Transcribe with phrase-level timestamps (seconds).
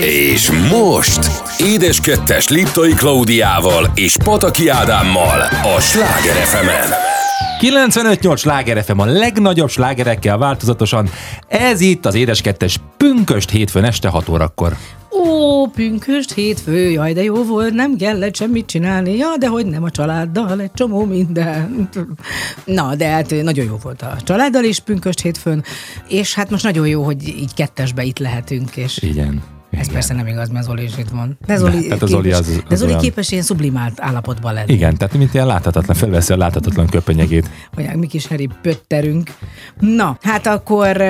[0.00, 5.40] És most Édes Kettes Liptai Klaudiával és Pataki Ádámmal
[5.76, 6.66] a Sláger fm
[7.60, 11.08] 95-8 sláger FM a legnagyobb slágerekkel változatosan.
[11.48, 14.76] Ez itt az Édes Kettes pünköst hétfőn este 6 órakor.
[15.10, 19.82] Ó, pünköst hétfő, jaj, de jó volt, nem kellett semmit csinálni, ja, de hogy nem
[19.82, 21.88] a családdal, egy csomó minden.
[22.64, 25.64] Na, de hát nagyon jó volt a családdal is pünköst hétfőn,
[26.08, 29.42] és hát most nagyon jó, hogy így kettesbe itt lehetünk, és Igen.
[29.70, 29.92] Ez Igen.
[29.92, 31.38] persze nem igaz, mert Zoli is itt van.
[31.46, 34.52] De Zoli, tehát a Zoli képes, az- de az Zoli olyan- képes ilyen sublimált állapotban
[34.54, 34.72] lenni.
[34.72, 37.50] Igen, tehát mint ilyen láthatatlan, felveszi a láthatatlan köpenyegét.
[37.76, 39.30] Mondják, mi kis heri pötterünk.
[39.80, 41.02] Na, hát akkor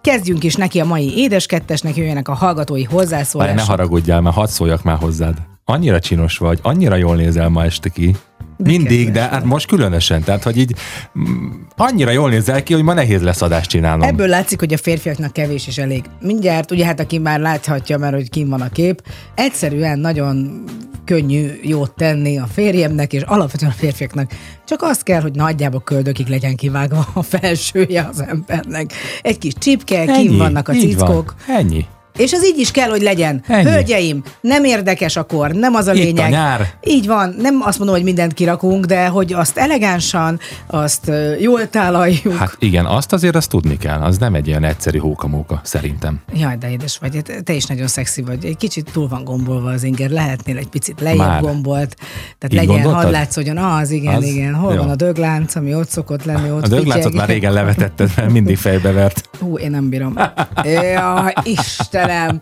[0.00, 3.68] kezdjünk is neki a mai édeskettesnek, jöjjenek a hallgatói Várj, ne hozzászólások.
[3.68, 5.36] haragudjál, már hadd szóljak már hozzád.
[5.70, 8.16] Annyira csinos vagy, annyira jól nézel ma este ki.
[8.56, 10.22] Mindig, de hát most különösen.
[10.22, 10.74] Tehát, hogy így
[11.18, 14.08] mm, annyira jól nézel ki, hogy ma nehéz lesz adást csinálnom.
[14.08, 16.04] Ebből látszik, hogy a férfiaknak kevés is elég.
[16.20, 19.02] Mindjárt, ugye hát aki már láthatja, mert hogy kim van a kép,
[19.34, 20.64] egyszerűen nagyon
[21.04, 24.30] könnyű jót tenni a férjemnek, és alapvetően a férfiaknak.
[24.64, 28.92] Csak azt kell, hogy nagyjából köldökig legyen kivágva a felsője az embernek.
[29.22, 31.34] Egy kis csipke, kim vannak a cickok.
[31.46, 31.56] Van.
[31.56, 31.86] Ennyi.
[32.16, 33.42] És az így is kell, hogy legyen.
[33.46, 33.70] Ennyi.
[33.70, 36.30] Hölgyeim, nem érdekes a kor, nem az a Itt a lényeg.
[36.30, 36.66] nyár.
[36.84, 42.36] Így van, nem azt mondom, hogy mindent kirakunk, de hogy azt elegánsan, azt jól tálaljuk.
[42.36, 44.00] Hát igen, azt azért azt tudni kell.
[44.00, 46.20] Az nem egy olyan egyszerű hókamóka, szerintem.
[46.34, 48.44] Jaj, de édes vagy, te- te is nagyon szexi vagy.
[48.44, 51.40] Egy kicsit túl van gombolva az inger, lehetnél egy picit lejjebb Már.
[51.40, 51.96] gombolt.
[52.38, 53.02] Tehát Így legyen, gondoltad?
[53.02, 54.24] hadd látszódjon, az, igen, Az?
[54.24, 54.54] igen.
[54.54, 54.78] Hol Jó.
[54.78, 59.28] van a döglánc, ami ott szokott lenni, ott A dögláncot már régen levetetted, mindig fejbevert.
[59.40, 60.18] Hú, én nem bírom.
[60.64, 61.32] Jaj,
[62.08, 62.40] Istenem!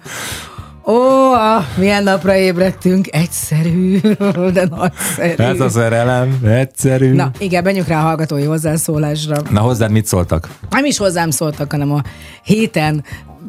[0.84, 4.00] Ó, ah, milyen napra ébredtünk, egyszerű,
[4.52, 5.42] de nagyszerű.
[5.42, 7.12] Ez a szerelem, egyszerű.
[7.12, 9.36] Na, igen, menjünk rá a hallgatói hozzászólásra.
[9.50, 10.48] Na hozzád mit szóltak?
[10.70, 12.02] Nem is hozzám szóltak, hanem a
[12.42, 13.04] héten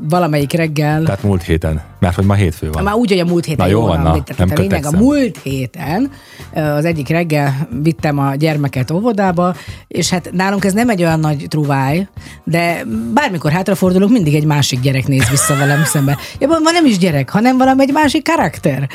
[0.10, 1.04] valamelyik reggel.
[1.04, 1.82] Tehát múlt héten.
[2.00, 2.84] Mert hogy ma hétfő van.
[2.84, 4.92] Már úgy, hogy a múlt héten Na jó van, na, mit- nem a lényeg, a
[4.92, 6.12] múlt héten
[6.54, 9.56] az egyik reggel vittem a gyermeket óvodába,
[9.88, 12.08] és hát nálunk ez nem egy olyan nagy truváj,
[12.44, 16.18] de bármikor hátrafordulok, mindig egy másik gyerek néz vissza velem szembe.
[16.40, 18.90] Ja, ma nem is gyerek, hanem valami egy másik karakter.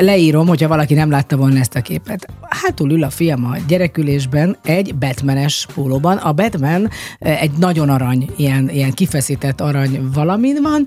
[0.00, 2.26] Leírom, hogyha valaki nem látta volna ezt a képet.
[2.48, 6.16] Hátul ül a fiam a gyerekülésben egy Batmanes pólóban.
[6.16, 10.86] A Batman egy nagyon arany, ilyen, ilyen kifeszített arany valamin van,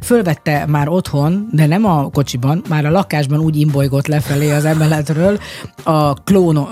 [0.00, 5.38] Fölvette már otthon, de nem a kocsiban, már a lakásban úgy imbolygott lefelé az emeletről
[5.82, 6.68] a klón,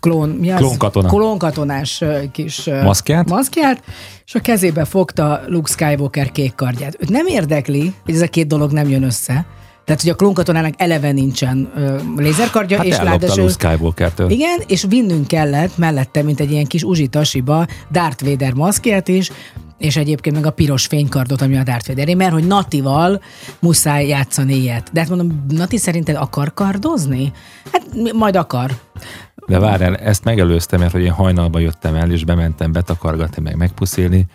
[0.00, 0.58] klón, mi az?
[0.58, 1.08] Klónkatona.
[1.08, 2.02] Klónkatonás
[2.32, 3.28] kis Maszkját?
[3.28, 3.82] maszkját,
[4.26, 6.96] és a kezébe fogta Luke Skywalker kék kardját.
[7.00, 9.46] Őt nem érdekli, hogy ez a két dolog nem jön össze.
[9.84, 13.48] Tehát, hogy a klónkatonának eleve nincsen ö, lézerkardja, Hát és ráadásul...
[13.48, 14.30] Skywalker-től.
[14.30, 19.30] Igen, és vinnünk kellett mellette, mint egy ilyen kis uzsitasiba Darth Vader maszkját is,
[19.78, 23.20] és egyébként meg a piros fénykardot, ami a Darth Vader, mert hogy Natival
[23.58, 24.90] muszáj játszani ilyet.
[24.92, 27.32] De hát mondom, Nati szerinted akar kardozni?
[27.72, 28.70] Hát majd akar.
[29.46, 34.26] De várjál, ezt megelőztem, mert hogy én hajnalba jöttem el, és bementem betakargatni, meg megpuszilni.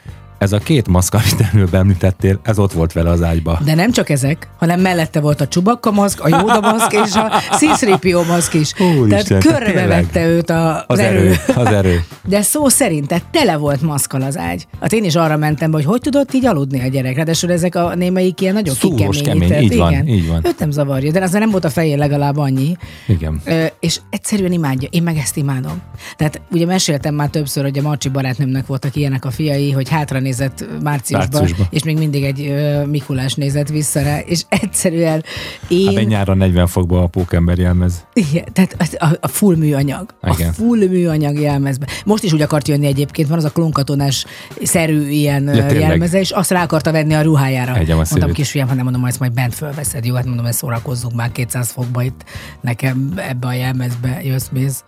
[0.42, 3.60] Ez a két maszk, amit előbb említettél, ez ott volt vele az ágyba.
[3.66, 7.32] De nem csak ezek, hanem mellette volt a Csubakka maszk, a Jóda maszk és a
[7.52, 8.74] C-3PO maszk is.
[8.80, 11.18] Úristen, tehát tehát körbevette őt a, az, Az erő.
[11.18, 12.04] erő, az erő.
[12.28, 14.68] De szó szerint, tehát tele volt maszkal az ágy.
[14.82, 17.16] Hát én is arra mentem hogy hogy tudott így aludni a gyerek.
[17.16, 19.24] Ráadásul ezek a némelyik ilyen nagyon kikeményített.
[19.48, 20.08] kemény, így van, Igen.
[20.08, 20.42] így van.
[20.46, 22.78] Őt nem zavarja, de azért nem volt a fején legalább annyi.
[23.08, 23.42] Igen.
[23.46, 24.88] Ö, és egyszerűen imádja.
[24.92, 25.82] Én meg ezt imádom.
[26.18, 30.20] Tehát ugye meséltem már többször, hogy a Marcsi barátnőmnek voltak ilyenek a fiai, hogy hátra
[30.32, 31.68] nézett márciusban, Márciusban.
[31.70, 35.24] és még mindig egy ö, Mikulás nézett vissza rá, és egyszerűen
[35.68, 35.86] én...
[35.88, 38.06] Hát egy nyáron 40 fokban a pókember jelmez.
[38.14, 40.14] Igen, tehát a, a, full műanyag.
[40.36, 40.50] Igen.
[40.50, 41.88] A full műanyag jelmezbe.
[42.06, 44.26] Most is úgy akart jönni egyébként, van az a klónkatonás
[44.64, 45.80] szerű ilyen Ja, tényleg?
[45.90, 47.76] jelmeze, és azt rá akarta venni a ruhájára.
[47.76, 50.06] Egyem a mondtam, kisfiam, ha nem mondom, ezt majd bent fölveszed.
[50.06, 52.24] Jó, hát mondom, ezt szórakozzunk már 200 fokba itt
[52.62, 54.84] nekem ebbe a jelmezbe jössz, mész.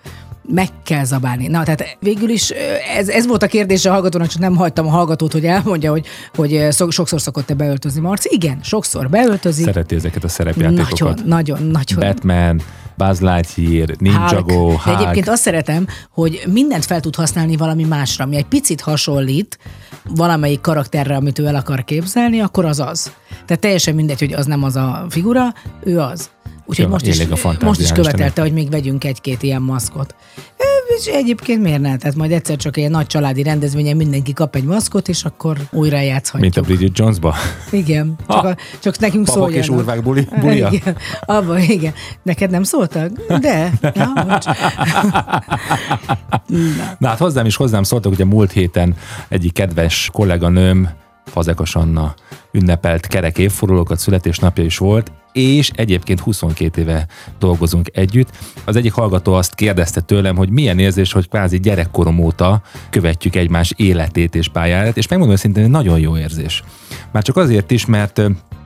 [0.47, 1.47] Meg kell zabálni.
[1.47, 2.49] Na, tehát végül is
[2.97, 6.05] ez, ez volt a kérdés a hallgatónak, csak nem hagytam a hallgatót, hogy elmondja, hogy,
[6.35, 8.29] hogy sokszor szokott-e beöltözni Marci.
[8.31, 9.65] Igen, sokszor beöltözik.
[9.65, 11.25] Szereti ezeket a szerepjátékokat.
[11.25, 11.99] Nagyon, nagyon, nagyon.
[11.99, 12.61] Batman,
[12.97, 14.85] Buzz Lightyear, Ninjago, Hulk.
[14.85, 19.57] De egyébként azt szeretem, hogy mindent fel tud használni valami másra, ami egy picit hasonlít
[20.15, 23.11] valamelyik karakterre, amit ő el akar képzelni, akkor az az.
[23.29, 25.53] Tehát teljesen mindegy, hogy az nem az a figura,
[25.83, 26.29] ő az.
[26.65, 28.49] Úgyhogy most is, a most is követelte, Istenem.
[28.49, 30.15] hogy még vegyünk egy-két ilyen maszkot.
[30.99, 31.97] És egyébként miért ne?
[31.97, 35.99] Tehát majd egyszer csak egy nagy családi rendezvényen mindenki kap egy maszkot, és akkor újra
[35.99, 36.41] játszhatjuk.
[36.41, 37.35] Mint a Bridget Jonesba.
[37.71, 38.47] Igen, csak, Ha.
[38.47, 39.63] a, csak nekünk szóljanak.
[39.63, 40.69] és urvák buli, bulia?
[40.71, 41.93] Igen, abban, igen.
[42.23, 43.11] Neked nem szóltak?
[43.39, 43.71] De.
[43.81, 44.45] Ja, bocs.
[46.99, 48.95] Na hát hozzám is hozzám szóltak, ugye múlt héten
[49.27, 50.89] egyik kedves kolléganőm
[51.33, 52.13] Fazekas Anna
[52.51, 57.07] ünnepelt kerek évfordulókat, születésnapja is volt, és egyébként 22 éve
[57.39, 58.29] dolgozunk együtt.
[58.65, 63.73] Az egyik hallgató azt kérdezte tőlem, hogy milyen érzés, hogy kvázi gyerekkorom óta követjük egymás
[63.75, 66.63] életét és pályáját, és megmondom szintén, nagyon jó érzés.
[67.11, 68.21] Már csak azért is, mert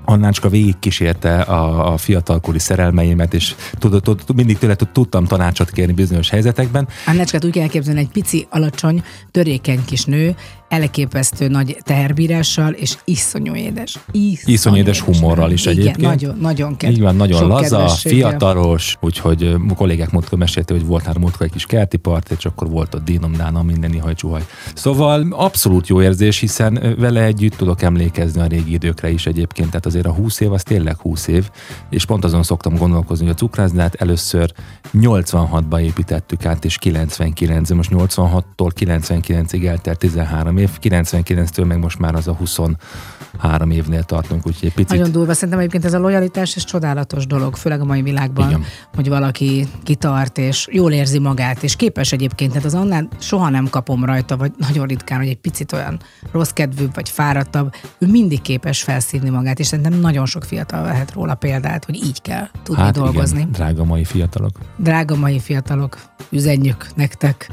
[0.09, 6.29] Annácska végigkísérte a, a fiatalkori szerelmeimet, és tud, tud, mindig tőle tudtam tanácsot kérni bizonyos
[6.29, 6.87] helyzetekben.
[7.05, 10.35] Annácskát úgy kell képzelni, egy pici, alacsony, törékeny kis nő,
[10.69, 13.99] elképesztő nagy teherbírással, és iszonyú édes.
[14.11, 16.07] Iszonyú, iszonyú édes humorral is Igen, egyébként.
[16.07, 16.97] nagyon, nagyon kedves.
[16.97, 21.51] Így van, nagyon laza, fiatalos, úgyhogy a kollégák múltkor mesélte, hogy volt már múltkor egy
[21.51, 24.45] kis kerti part, és akkor volt ott dínom, nánom, minden ihaj csuhaj.
[24.73, 29.85] Szóval abszolút jó érzés, hiszen vele együtt tudok emlékezni a régi időkre is egyébként, tehát
[29.85, 31.49] azért a 20 év az tényleg 20 év,
[31.89, 34.51] és pont azon szoktam gondolkozni, hogy a cukrászdát először
[34.93, 42.15] 86-ba építettük át, és 99, most 86-tól 99-ig eltelt 13 év, 99-től meg most már
[42.15, 44.97] az a 23 évnél tartunk, úgyhogy egy picit...
[44.97, 48.63] Nagyon durva, szerintem egyébként ez a lojalitás, és csodálatos dolog, főleg a mai világban, Igen.
[48.95, 53.69] hogy valaki kitart, és jól érzi magát, és képes egyébként, tehát az annál soha nem
[53.69, 55.99] kapom rajta, vagy nagyon ritkán, hogy egy picit olyan
[56.31, 61.13] rossz kedvűbb, vagy fáradtabb, ő mindig képes felszívni magát, és szerintem nagyon sok fiatal vehet
[61.13, 63.39] róla példát, hogy így kell tudni hát dolgozni.
[63.39, 64.59] Igen, drága mai fiatalok.
[64.77, 65.97] Drága mai fiatalok,
[66.29, 67.49] üzenjük nektek,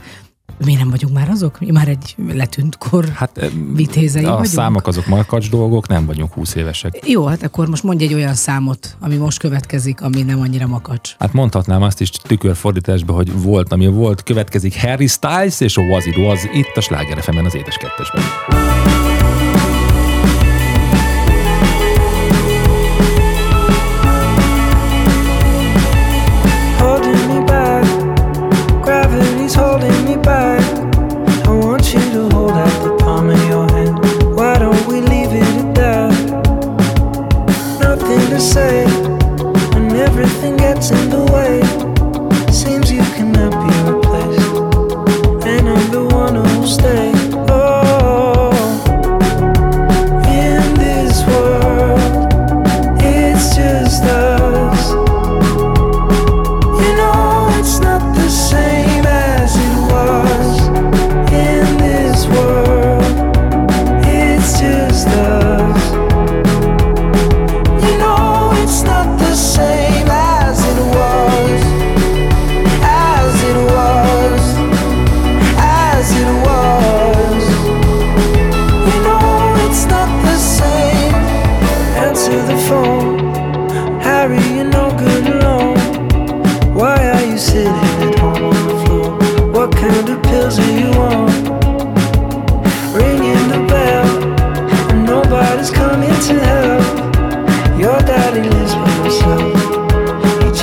[0.64, 1.60] mi nem vagyunk már azok?
[1.60, 4.46] Mi már egy letűnt kor hát, vitézei a vagyunk?
[4.46, 7.08] számok azok markacs dolgok, nem vagyunk 20 évesek.
[7.08, 11.14] Jó, hát akkor most mondj egy olyan számot, ami most következik, ami nem annyira makacs.
[11.18, 16.06] Hát mondhatnám azt is tükörfordításban, hogy volt, ami volt, következik Harry Styles és a Was
[16.06, 18.93] It Was itt a Sláger az édes kettesben.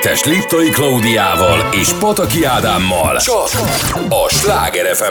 [0.00, 3.16] Kettes Liptai Klaudiával és Pataki Ádámmal.
[3.16, 3.48] Csak
[4.08, 5.02] a Sláger fm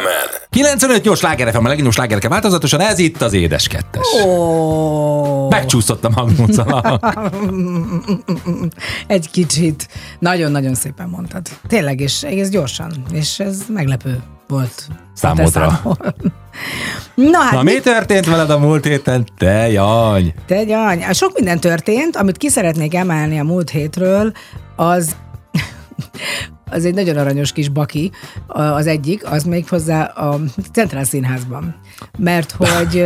[0.49, 4.07] 95 8 Sláger FM, a legnagyobb slágerke változatosan, ez itt az édes kettes.
[4.25, 5.49] Oh.
[5.49, 6.99] Megcsúszott a hangmódszala.
[9.07, 9.87] Egy kicsit.
[10.19, 11.47] Nagyon-nagyon szépen mondtad.
[11.67, 12.91] Tényleg, és egész gyorsan.
[13.11, 14.87] És ez meglepő volt.
[15.13, 15.81] Számodra.
[17.15, 17.73] Na, hát Na mi...
[17.73, 19.27] mi történt veled a múlt héten?
[19.37, 20.33] Te jany!
[20.45, 21.03] Te jany!
[21.11, 24.31] Sok minden történt, amit ki szeretnék emelni a múlt hétről,
[24.79, 25.15] az
[26.71, 28.11] az egy nagyon aranyos kis baki,
[28.47, 30.39] az egyik, az még hozzá a
[30.73, 31.75] Centrál Színházban.
[32.17, 32.99] Mert hogy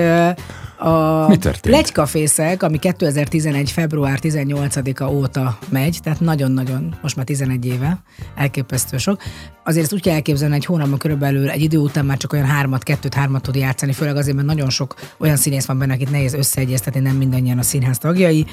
[0.77, 1.27] A?
[1.63, 3.71] Legykafészek, ami 2011.
[3.71, 8.03] február 18-a óta megy, tehát nagyon-nagyon, most már 11 éve,
[8.35, 9.21] elképesztő sok.
[9.63, 12.83] Azért ezt úgy kell elképzelni, egy hónapban körülbelül egy idő után már csak olyan hármat,
[12.83, 16.33] kettőt, hármat tud játszani, főleg azért, mert nagyon sok olyan színész van benne, akit nehéz
[16.33, 18.45] összeegyeztetni, nem mindannyian a színház tagjai.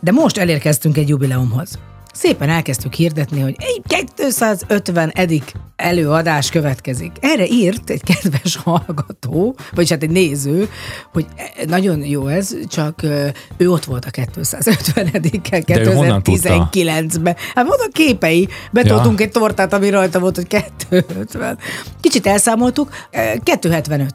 [0.00, 1.78] De most elérkeztünk egy jubileumhoz.
[2.12, 7.12] Szépen elkezdtük hirdetni, hogy egy 250 edik előadás következik.
[7.20, 10.68] Erre írt egy kedves hallgató, vagy hát egy néző,
[11.12, 11.26] hogy
[11.66, 13.02] nagyon jó ez, csak
[13.56, 17.36] ő ott volt a 250 edikkel 2019-ben.
[17.54, 19.26] Hát volt a képei, betoltunk ja.
[19.26, 21.58] egy tortát, ami rajta volt, hogy 250.
[22.00, 22.90] Kicsit elszámoltuk,
[23.42, 24.14] 275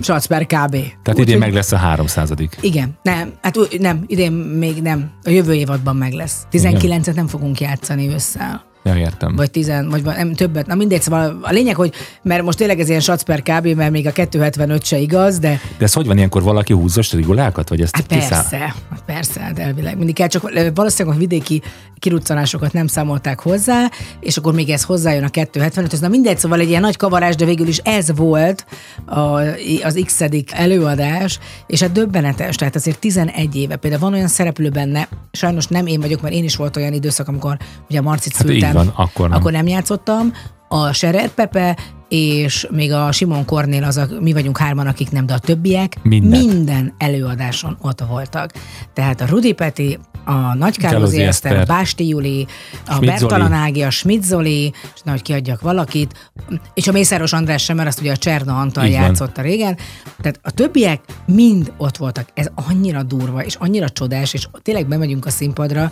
[0.00, 0.70] sac per kb.
[0.70, 5.10] Tehát Úgy, idén meg lesz a 300 Igen, nem, hát nem, idén még nem.
[5.24, 6.46] A jövő évadban meg lesz.
[6.52, 8.64] 19-et nem fogunk játszani ősszel.
[8.86, 9.36] Ja, értem.
[9.36, 10.66] Vagy tizen, vagy nem többet.
[10.66, 13.90] Na mindegy, szóval a lényeg, hogy mert most tényleg ez ilyen sac per kb, mert
[13.90, 15.60] még a 275 se igaz, de...
[15.78, 18.70] De ez hogy van ilyenkor valaki húzza strigulákat, vagy ezt hát persze, kiszáll?
[19.06, 19.96] persze, hát elvileg.
[19.96, 21.62] Mindig kell, csak valószínűleg a vidéki
[21.98, 23.90] kiruccanásokat nem számolták hozzá,
[24.20, 27.34] és akkor még ez hozzájön a 275, ez na mindegy, szóval egy ilyen nagy kavarás,
[27.34, 28.66] de végül is ez volt
[29.04, 29.40] a,
[29.82, 33.76] az x előadás, és hát döbbenetes, tehát azért 11 éve.
[33.76, 37.28] Például van olyan szereplő benne, sajnos nem én vagyok, mert én is volt olyan időszak,
[37.28, 37.56] amikor
[37.90, 39.38] ugye Marcit hát szültem, van, akkor nem.
[39.38, 40.32] akkor nem játszottam.
[40.68, 41.76] A Serer Pepe
[42.08, 45.96] és még a Simon Kornél az a, mi vagyunk hárman, akik nem, de a többiek
[46.02, 46.44] Mindent.
[46.44, 48.52] minden előadáson ott voltak.
[48.92, 52.46] Tehát a Rudi Peti, a Nagy Kárlozi Eszter, a Básti Juli,
[52.86, 56.30] a Bertalan Ági, a Schmidt Zoli, és nagy kiadjak valakit,
[56.74, 59.44] és a Mészáros András sem, mert azt ugye a Cserna Antal Így játszotta van.
[59.44, 59.76] régen.
[60.20, 62.28] Tehát a többiek mind ott voltak.
[62.34, 65.90] Ez annyira durva, és annyira csodás, és tényleg bemegyünk a színpadra,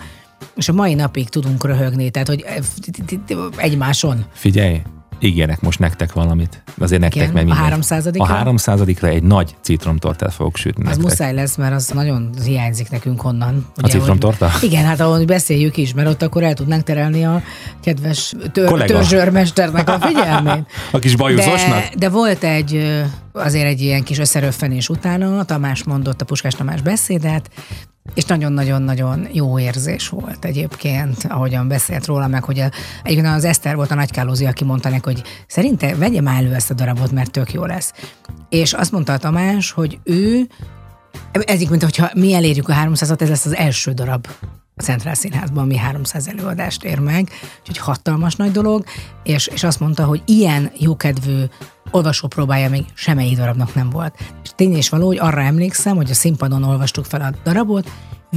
[0.56, 2.44] és a mai napig tudunk röhögni, tehát hogy
[3.56, 4.24] egymáson.
[4.32, 4.82] Figyelj,
[5.20, 6.62] ígérek most nektek valamit.
[6.78, 10.82] Azért nektek Igen, meg A 300 A 300 egy nagy citromtortát fogok sütni.
[10.82, 11.04] Az nektek.
[11.04, 13.66] muszáj lesz, mert az nagyon hiányzik nekünk onnan.
[13.76, 14.50] Ugye, a citromtorta?
[14.50, 17.42] Hogy, igen, hát ahol beszéljük is, mert ott akkor el tudnánk terelni a
[17.82, 20.66] kedves tör, törzsőrmesternek a figyelmét.
[20.92, 21.80] a kis bajuzosnak?
[21.80, 26.80] De, de volt egy azért egy ilyen kis összeröffenés utána, Tamás mondott a Puskás Tamás
[26.80, 27.50] beszédet,
[28.14, 32.70] és nagyon-nagyon-nagyon jó érzés volt egyébként, ahogyan beszélt róla, meg hogy a,
[33.02, 36.70] egyébként az Eszter volt a nagykálózi, aki mondta neki, hogy szerinte vegye már elő ezt
[36.70, 37.92] a darabot, mert tök jó lesz.
[38.49, 40.49] És azt mondta a Tamás, hogy ő,
[41.32, 44.26] ez mint hogyha mi elérjük a 300-at, ez lesz az első darab
[44.76, 48.84] a Centrál Színházban, ami 300 előadást ér meg, úgyhogy hatalmas nagy dolog,
[49.23, 51.44] és, és azt mondta, hogy ilyen jókedvű
[51.91, 54.14] olvasó próbája még semmelyik darabnak nem volt.
[54.45, 57.91] És tény és való, hogy arra emlékszem, hogy a színpadon olvastuk fel a darabot,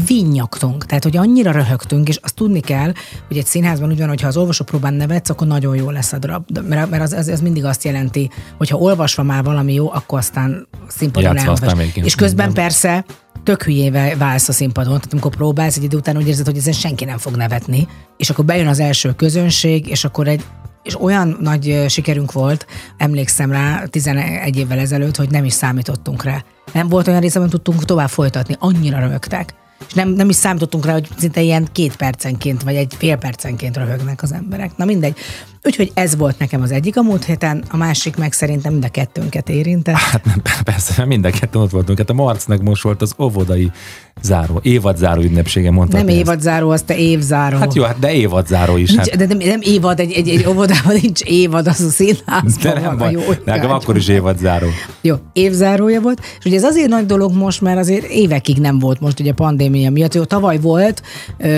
[0.05, 2.91] vinnyaktunk, tehát hogy annyira röhögtünk, és azt tudni kell,
[3.27, 6.13] hogy egy színházban úgy van, hogy ha az olvasó próbán nevetsz, akkor nagyon jó lesz
[6.13, 6.59] a darab.
[6.67, 10.17] Mert, mert az, az, az, mindig azt jelenti, hogy ha olvasva már valami jó, akkor
[10.17, 11.73] aztán színpadon elolvas.
[11.93, 12.53] És közben nem.
[12.53, 13.05] persze
[13.43, 16.73] tök hülyével válsz a színpadon, tehát amikor próbálsz, egy idő után úgy érzed, hogy ezen
[16.73, 17.87] senki nem fog nevetni,
[18.17, 20.43] és akkor bejön az első közönség, és akkor egy
[20.83, 22.65] és olyan nagy sikerünk volt,
[22.97, 26.43] emlékszem rá 11 évvel ezelőtt, hogy nem is számítottunk rá.
[26.73, 29.53] Nem volt olyan része, amit tudtunk tovább folytatni, annyira rögtek.
[29.87, 33.77] És nem, nem is számítottunk rá, hogy szinte ilyen két percenként, vagy egy fél percenként
[33.77, 34.77] röhögnek az emberek.
[34.77, 35.17] Na mindegy.
[35.63, 38.89] Úgyhogy ez volt nekem az egyik a múlt héten, a másik meg szerintem mind a
[38.89, 39.95] kettőnket érintett.
[39.95, 41.97] Hát nem, persze, mind a kettőn ott voltunk.
[41.97, 43.71] Hát a Marcnak most volt az óvodai
[44.21, 45.97] záró, évadzáró ünnepsége, mondta.
[45.97, 47.57] Nem évadzáró, az te évzáró.
[47.57, 48.89] Hát jó, hát de évadzáró is.
[48.91, 49.17] Nincs, hát.
[49.17, 52.97] De nem, nem évad, egy, egy, egy óvodában nincs évad, az a színházban de nem
[52.97, 53.11] van.
[53.11, 54.67] Jó, nekem akkor is évadzáró.
[55.01, 56.21] Jó, évzárója volt.
[56.39, 59.91] És ugye ez azért nagy dolog most, mert azért évekig nem volt most ugye pandémia
[59.91, 60.13] miatt.
[60.13, 61.01] Jó, tavaly volt,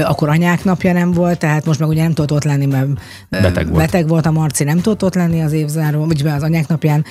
[0.04, 2.88] akkor anyák napja nem volt, tehát most meg ugye nem tudott ott lenni, mert
[3.30, 3.86] beteg volt.
[3.86, 7.06] beteg volt a Marci, nem tudott ott lenni az évzáró, vagy az anyák napján.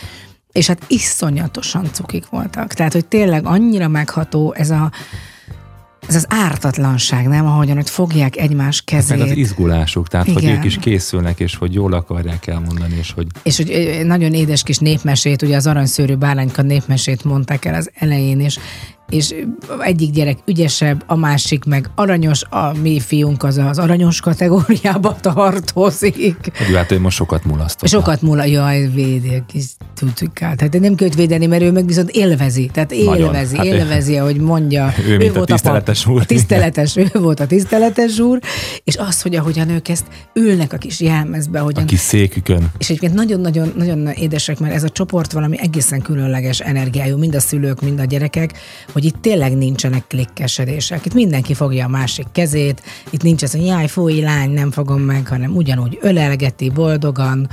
[0.52, 2.73] És hát iszonyatosan cukik voltak.
[2.73, 4.90] Tehát, hogy tényleg annyira megható ez a
[6.09, 7.47] ez az ártatlanság, nem?
[7.47, 9.19] Ahogyan, hogy fogják egymás kezét.
[9.19, 10.43] Meg az izgulásuk, tehát Igen.
[10.43, 13.27] hogy ők is készülnek, és hogy jól akarják elmondani, és hogy...
[13.43, 18.41] És hogy nagyon édes kis népmesét, ugye az aranyszőrű bálányka népmesét mondták el az elején,
[18.41, 18.59] és
[19.11, 19.35] és
[19.81, 26.53] egyik gyerek ügyesebb, a másik meg aranyos, a mi fiunk az az aranyos kategóriába tartozik.
[26.75, 27.88] Hát ő most sokat mulasztott.
[27.88, 30.57] Sokat mula, jaj, védi a kis tutikát.
[30.57, 32.71] Tehát nem költ védeni, mert ő meg viszont élvezi.
[32.73, 34.95] Tehát élvezi, hát élvezi, ő, ahogy mondja.
[35.09, 36.21] Ő, ő volt a tiszteletes a úr.
[36.21, 38.38] A tiszteletes, ő volt a tiszteletes úr,
[38.85, 41.83] és az, hogy ahogyan ők ezt ülnek a kis jelmezbe, ahogyan...
[41.83, 42.71] A kis székükön.
[42.79, 47.41] És egyébként nagyon-nagyon nagyon édesek, mert ez a csoport valami egészen különleges energiájú, mind a
[47.41, 48.59] szülők, mind a gyerekek,
[48.99, 51.07] hogy itt tényleg nincsenek klikkesedések.
[51.07, 55.00] Itt mindenki fogja a másik kezét, itt nincs ez, hogy jaj, fúj, lány, nem fogom
[55.00, 57.49] meg, hanem ugyanúgy ölelgeti boldogan,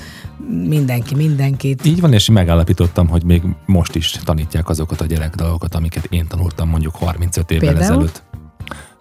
[0.67, 1.85] mindenki mindenkit.
[1.85, 6.27] Így van, és megállapítottam, hogy még most is tanítják azokat a gyerek dolgokat, amiket én
[6.27, 7.91] tanultam mondjuk 35 évvel Például?
[7.93, 8.23] ezelőtt.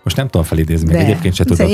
[0.02, 1.68] Most nem tudom felidézni, meg egyébként se tudok,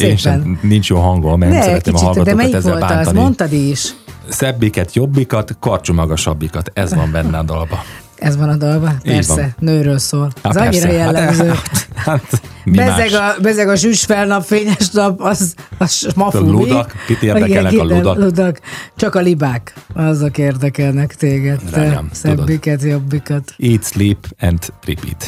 [0.00, 2.70] én sem, nincs jó hangom, mert de, nem szeretem kicsit, a hallgatókat de melyik ezzel
[2.70, 3.16] volt bántani.
[3.16, 3.22] Az?
[3.22, 3.94] Mondtad is.
[4.28, 6.70] Szebbiket, jobbikat, karcsú magasabbikat.
[6.74, 7.78] Ez van benne a dalba.
[8.16, 8.98] Ez van a dalban?
[9.02, 10.30] Persze, nőről szól.
[10.42, 10.68] Há, Ez persze.
[10.86, 11.52] annyira jellemző.
[11.94, 12.40] Hát, hát,
[12.74, 16.48] bezeg, a, bezeg a zsűs felnapfényes nap, az, az mafúli.
[16.48, 18.16] A ludak, kit érdekelnek Igen, a ludak?
[18.16, 18.60] ludak?
[18.96, 21.60] Csak a libák, azok érdekelnek téged.
[21.70, 23.54] Te szebbiket, jobbikat.
[23.58, 25.26] Eat, sleep and repeat.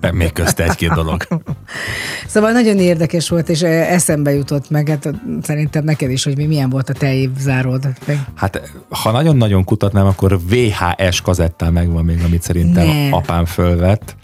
[0.12, 1.26] Még közt egy-két dolog.
[2.26, 5.10] Szóval nagyon érdekes volt, és eszembe jutott meg, hát
[5.42, 7.88] szerintem neked is, hogy mi milyen volt a te évzáród.
[8.34, 13.10] Hát, ha nagyon-nagyon kutatnám, akkor VHS kazettán megvan még, amit szerintem ne.
[13.10, 14.16] apám fölvett.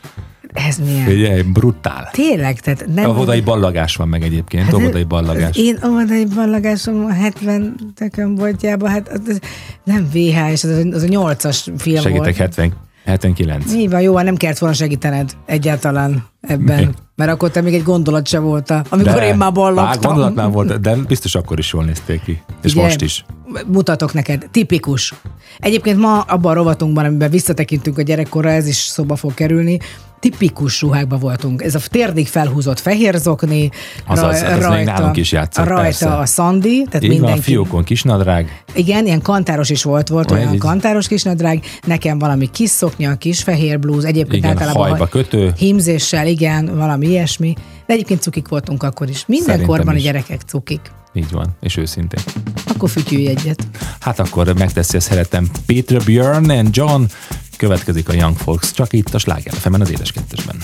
[0.54, 1.04] Ez milyen?
[1.04, 2.08] Figyelj, brutál.
[2.12, 2.60] Tényleg?
[2.60, 3.10] Tehát nem...
[3.10, 5.56] A vodai ballagás van meg egyébként, hát vodai ballagás.
[5.56, 9.40] Én vodai ballagásom a 70 tökön boltjában, hát az
[9.84, 12.36] nem VHS, az az a 8-as film Segítek, volt.
[12.36, 12.72] 70
[13.04, 13.72] 79.
[13.72, 16.84] Így van, jó, nem kellett volna segítened egyáltalán ebben.
[16.84, 16.88] Mi?
[17.16, 20.02] Mert akkor te még egy gondolat se volt, amikor de, én már ballagtam.
[20.02, 22.42] Á, gondolat nem volt, de biztos akkor is jól nézték ki.
[22.62, 23.24] És Ugye, most is.
[23.66, 24.48] Mutatok neked.
[24.50, 25.14] Tipikus.
[25.58, 29.78] Egyébként ma abban a rovatunkban, amiben visszatekintünk a gyerekkorra, ez is szóba fog kerülni,
[30.30, 31.62] tipikus ruhákban voltunk.
[31.62, 33.70] Ez a térdig felhúzott fehér zokni,
[34.06, 36.08] Azaz, raj, rajta, még nálunk is játszott, rajta persze.
[36.08, 37.32] a szandi, tehát Így mindenki.
[37.32, 38.62] Van, fiókon kisnadrág.
[38.74, 43.42] Igen, ilyen kantáros is volt, volt olyan, olyan kantáros kisnadrág, nekem valami kis szoknya, kis
[43.42, 45.52] fehér blúz, egyébként igen, általában hajba kötő.
[45.56, 47.54] hímzéssel, igen, valami ilyesmi.
[47.86, 49.26] De egyébként cukik voltunk akkor is.
[49.26, 50.80] Minden korban a gyerekek cukik.
[51.12, 52.20] Így van, és őszintén.
[52.66, 53.66] Akkor fütyülj egyet.
[54.00, 57.02] Hát akkor megteszi a szeretem Peter Björn and John.
[57.56, 60.56] Következik a Young Folks, csak itt a Sláger az édes kettesben.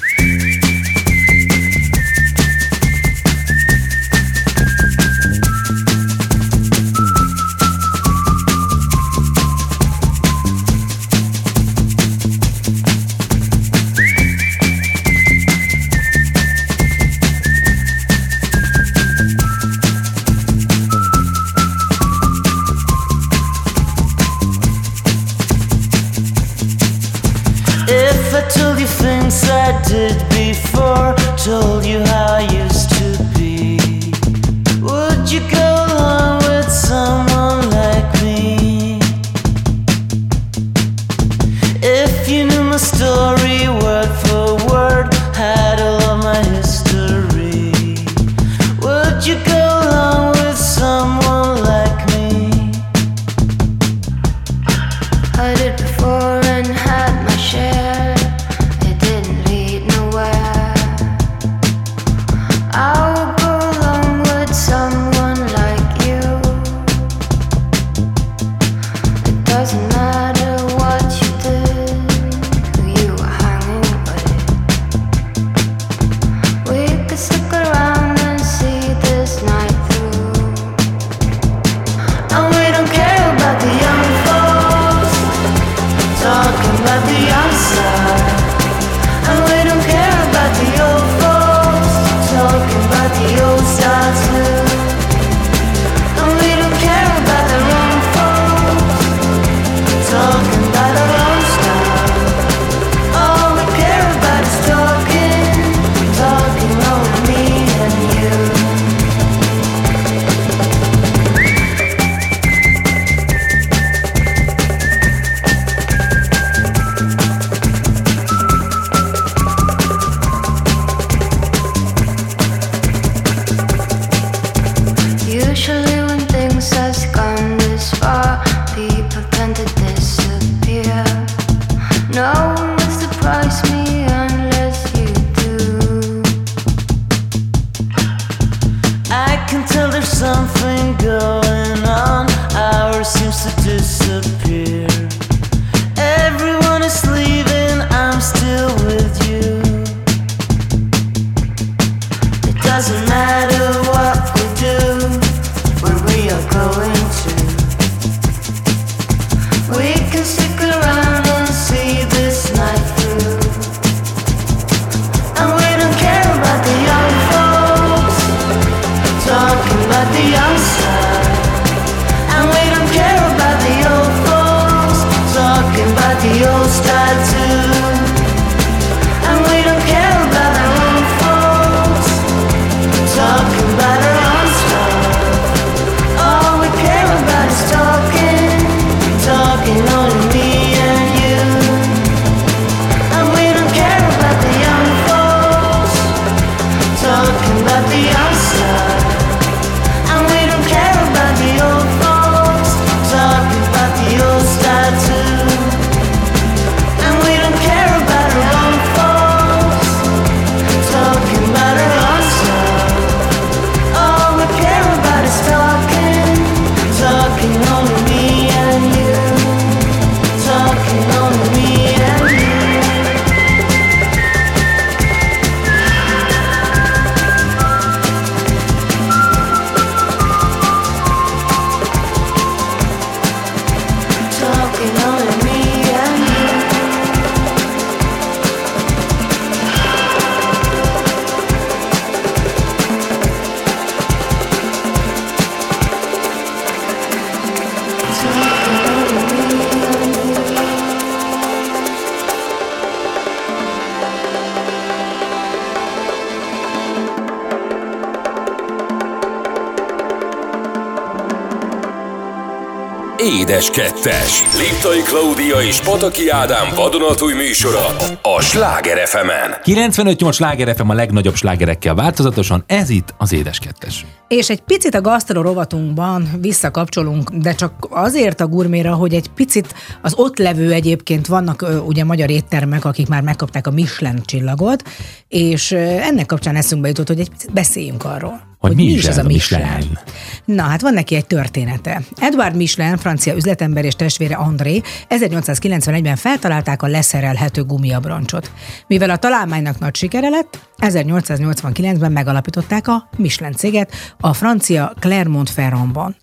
[263.51, 264.43] Édes Kettes.
[264.59, 267.87] Liptai Klaudia és Pataki Ádám vadonatúj műsora
[268.23, 269.29] a Sláger fm
[269.63, 274.07] 95-8 Sláger FM a legnagyobb slágerekkel változatosan, ez itt az Édes Kettes.
[274.29, 279.75] És egy picit a gasztro rovatunkban visszakapcsolunk, de csak azért a gurméra, hogy egy picit
[280.03, 284.83] az ott levő egyébként vannak ugye magyar éttermek, akik már megkapták a Michelin csillagot,
[285.29, 289.07] és ennek kapcsán eszünkbe jutott, hogy egy picit beszéljünk arról hogy, hogy mi, mi is
[289.07, 289.67] ez a Michelin.
[289.67, 289.99] Michelin.
[290.45, 292.03] Na, hát van neki egy története.
[292.17, 298.51] Edward Michelin, francia üzletember és testvére André 1891-ben feltalálták a leszerelhető gumiabroncsot.
[298.87, 306.17] Mivel a találmánynak nagy sikere lett, 1889-ben megalapították a Michelin céget a francia Clermont-Ferrandban.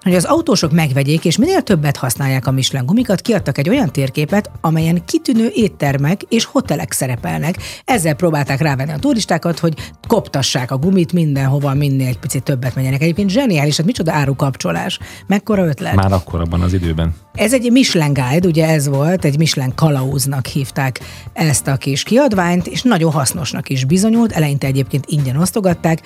[0.00, 4.50] Hogy az autósok megvegyék és minél többet használják a Michelin gumikat, kiadtak egy olyan térképet,
[4.60, 7.56] amelyen kitűnő éttermek és hotelek szerepelnek.
[7.84, 9.74] Ezzel próbálták rávenni a turistákat, hogy
[10.06, 13.02] koptassák a gumit mindenhova, minél egy picit többet menjenek.
[13.02, 14.98] Egyébként zseniális, hát micsoda árukapcsolás.
[15.26, 15.94] Mekkora ötlet?
[15.94, 17.14] Már akkor abban az időben.
[17.34, 21.00] Ez egy Michelin Guide, ugye ez volt, egy Michelin kalauznak hívták
[21.32, 26.02] ezt a kis kiadványt, és nagyon hasznosnak is bizonyult, eleinte egyébként ingyen osztogatták,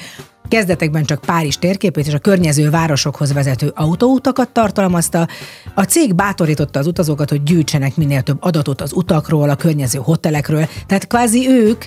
[0.48, 5.28] Kezdetekben csak Párizs térképét és a környező városokhoz vezető autóutakat tartalmazta.
[5.74, 10.68] A cég bátorította az utazókat, hogy gyűjtsenek minél több adatot az utakról, a környező hotelekről,
[10.86, 11.84] tehát kvázi ők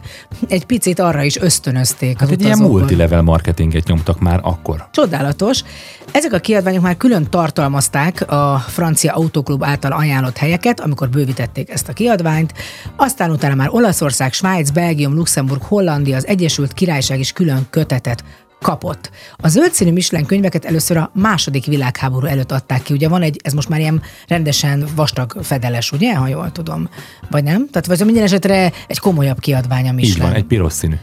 [0.47, 4.87] egy picit arra is ösztönözték hát az egy ilyen multilevel marketinget nyomtak már akkor.
[4.91, 5.63] Csodálatos.
[6.11, 11.89] Ezek a kiadványok már külön tartalmazták a francia autóklub által ajánlott helyeket, amikor bővítették ezt
[11.89, 12.53] a kiadványt.
[12.95, 18.23] Aztán utána már Olaszország, Svájc, Belgium, Luxemburg, Hollandia, az Egyesült Királyság is külön kötetet
[18.61, 19.11] kapott.
[19.35, 22.93] A zöld színű Michelin könyveket először a második világháború előtt adták ki.
[22.93, 26.89] Ugye van egy, ez most már ilyen rendesen vastag fedeles, ugye, ha jól tudom,
[27.29, 27.67] vagy nem?
[27.69, 30.15] Tehát vagy minden esetre egy komolyabb kiadvány a Michelin.
[30.15, 30.95] Így van, egy piros színű.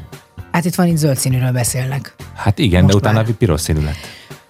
[0.52, 2.14] Hát itt van, itt zöld színűről beszélnek.
[2.34, 3.30] Hát igen, most de utána már.
[3.30, 3.96] piros színű lett.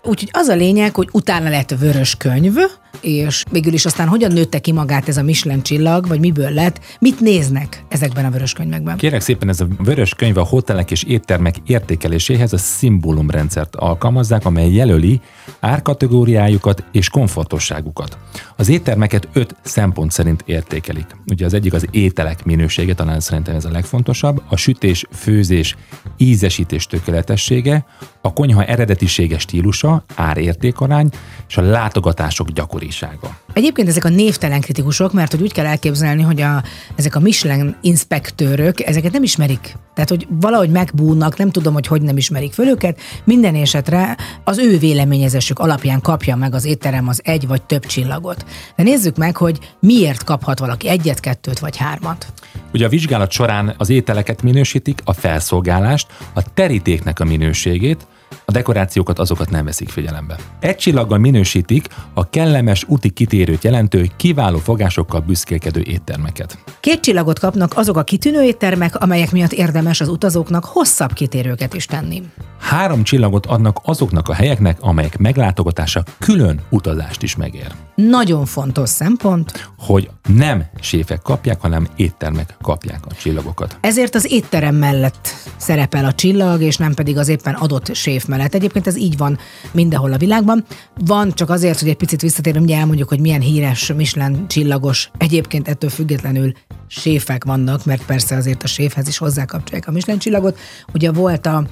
[0.03, 2.55] Úgyhogy az a lényeg, hogy utána lett vörös könyv,
[3.01, 6.81] és végül is aztán hogyan nőtte ki magát ez a Michelin csillag, vagy miből lett,
[6.99, 8.97] mit néznek ezekben a vörös könyvekben?
[8.97, 14.73] Kérek szépen, ez a vörös könyv a hotelek és éttermek értékeléséhez a szimbólumrendszert alkalmazzák, amely
[14.73, 15.21] jelöli
[15.61, 18.19] árkategóriájukat és komfortosságukat.
[18.57, 21.07] Az éttermeket öt szempont szerint értékelik.
[21.27, 25.77] Ugye az egyik az ételek minősége, talán szerintem ez a legfontosabb, a sütés, főzés,
[26.17, 27.87] ízesítés tökéletessége,
[28.21, 31.11] a konyha eredetisége stílusa, árértékarány
[31.49, 32.51] és a látogatások
[32.87, 33.37] gyakorisága.
[33.53, 36.63] Egyébként ezek a névtelen kritikusok, mert hogy úgy kell elképzelni, hogy a,
[36.95, 39.77] ezek a Michelin inspektőrök ezeket nem ismerik.
[39.95, 43.01] Tehát, hogy valahogy megbúnnak, nem tudom, hogy hogy nem ismerik föl őket.
[43.25, 48.45] Minden esetre az ő véleményezésük alapján kapja meg az étterem az egy vagy több csillagot.
[48.77, 52.27] De nézzük meg, hogy miért kaphat valaki egyet, kettőt vagy hármat.
[52.73, 58.07] Ugye a vizsgálat során az ételeket minősítik, a felszolgálást, a terítéknek a minőségét,
[58.45, 60.37] a dekorációkat azokat nem veszik figyelembe.
[60.61, 66.59] Egy csillaggal minősítik a kellemes úti kitérőt jelentő, kiváló fogásokkal büszkélkedő éttermeket.
[66.81, 71.85] Két csillagot kapnak azok a kitűnő éttermek, amelyek miatt érdemes az utazóknak hosszabb kitérőket is
[71.87, 72.23] tenni.
[72.61, 77.86] Három csillagot adnak azoknak a helyeknek, amelyek meglátogatása külön utazást is megér.
[77.97, 83.79] Nagyon fontos szempont, hogy nem séfek kapják, hanem éttermek kapják a csillagokat.
[83.81, 88.55] Ezért az étterem mellett szerepel a csillag, és nem pedig az éppen adott séf mellett.
[88.55, 89.39] Egyébként ez így van
[89.73, 90.65] mindenhol a világban.
[91.05, 95.69] Van csak azért, hogy egy picit visszatérünk, ugye elmondjuk, hogy milyen híres Michelin csillagos, egyébként
[95.69, 96.53] ettől függetlenül
[96.87, 100.59] séfek vannak, mert persze azért a séfhez is hozzákapcsolják a Michelin csillagot.
[100.93, 101.65] Ugye volt a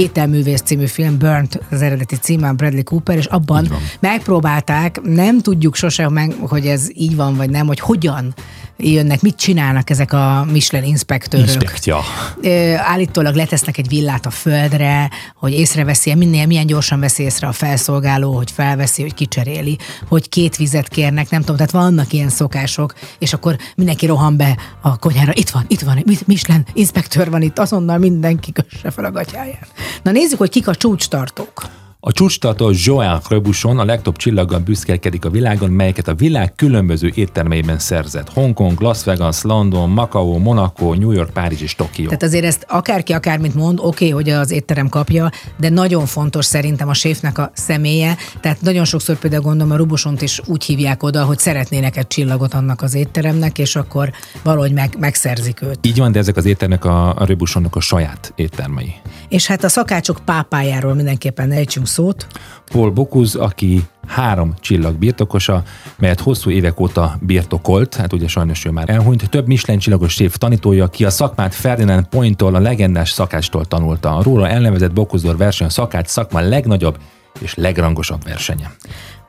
[0.00, 3.68] Ételművész című film, Burnt az eredeti címe, Bradley Cooper, és abban
[4.00, 8.34] megpróbálták, nem tudjuk sosem meg, hogy ez így van vagy nem, hogy hogyan
[8.82, 11.46] jönnek, mit csinálnak ezek a Michelin inspektőrök.
[11.46, 12.00] Inspektja.
[12.76, 18.36] Állítólag letesznek egy villát a földre, hogy észreveszi, minél, milyen gyorsan veszi észre a felszolgáló,
[18.36, 23.32] hogy felveszi, hogy kicseréli, hogy két vizet kérnek, nem tudom, tehát vannak ilyen szokások, és
[23.32, 27.98] akkor mindenki rohan be a konyhára, itt van, itt van, Michelin inspektőr van itt, azonnal
[27.98, 29.68] mindenki kösse fel a gatyáját.
[30.02, 31.79] Na nézzük, hogy kik a csúcstartók.
[32.02, 37.78] A csúcstartó Joel Rebuchon a legtöbb csillaggal büszkélkedik a világon, melyeket a világ különböző éttermeiben
[37.78, 38.32] szerzett.
[38.32, 42.04] Hongkong, Las Vegas, London, Macau, Monaco, New York, Párizs és Tokió.
[42.04, 46.44] Tehát azért ezt akárki akármit mond, oké, okay, hogy az étterem kapja, de nagyon fontos
[46.44, 48.16] szerintem a séfnek a személye.
[48.40, 52.54] Tehát nagyon sokszor például gondolom a Rubusont is úgy hívják oda, hogy szeretnének egy csillagot
[52.54, 54.10] annak az étteremnek, és akkor
[54.42, 55.78] valahogy meg, megszerzik őt.
[55.86, 58.92] Így van, de ezek az éttermek a, a Rubusonnak a saját éttermei.
[59.28, 62.26] És hát a szakácsok pápájáról mindenképpen ejtsünk szót.
[62.72, 65.62] Paul Bocuse, aki három csillag birtokosa,
[65.98, 69.30] melyet hosszú évek óta birtokolt, hát ugye sajnos ő már elhunyt.
[69.30, 74.16] Több Michelin csillagos séf tanítója, ki a szakmát Ferdinand Pointtól, a legendás szakástól tanulta.
[74.16, 76.98] A róla elnevezett Bocuse verseny a szakács szakma legnagyobb
[77.40, 78.70] és legrangosabb versenye.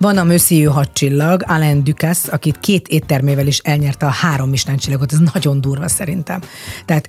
[0.02, 5.12] Van a Monsieur hadcsillag, Alain Ducasse, akit két éttermével is elnyerte a három Michelin csillagot.
[5.12, 6.42] Ez nagyon durva szerintem.
[6.86, 7.08] Tehát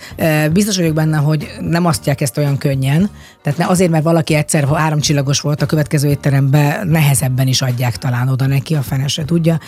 [0.52, 3.10] biztos vagyok benne, hogy nem asztják ezt olyan könnyen.
[3.42, 7.96] Tehát ne azért, mert valaki egyszer három csillagos volt, a következő étterembe nehezebben is adják
[7.96, 9.60] talán oda neki, a fene se tudja.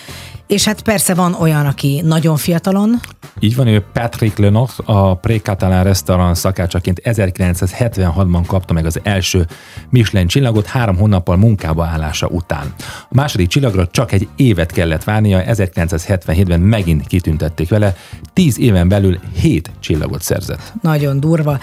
[0.47, 3.01] És hát persze van olyan, aki nagyon fiatalon.
[3.41, 9.47] Így van, ő Patrick Lenox, a Pré-Catalan restaurant szakácsaként 1976-ban kapta meg az első
[9.91, 12.75] Michelin csillagot három hónappal munkába állása után.
[13.15, 17.97] A második csillagra csak egy évet kellett várnia, 1977-ben megint kitüntették vele,
[18.33, 20.73] tíz éven belül hét csillagot szerzett.
[20.83, 21.59] Nagyon durva.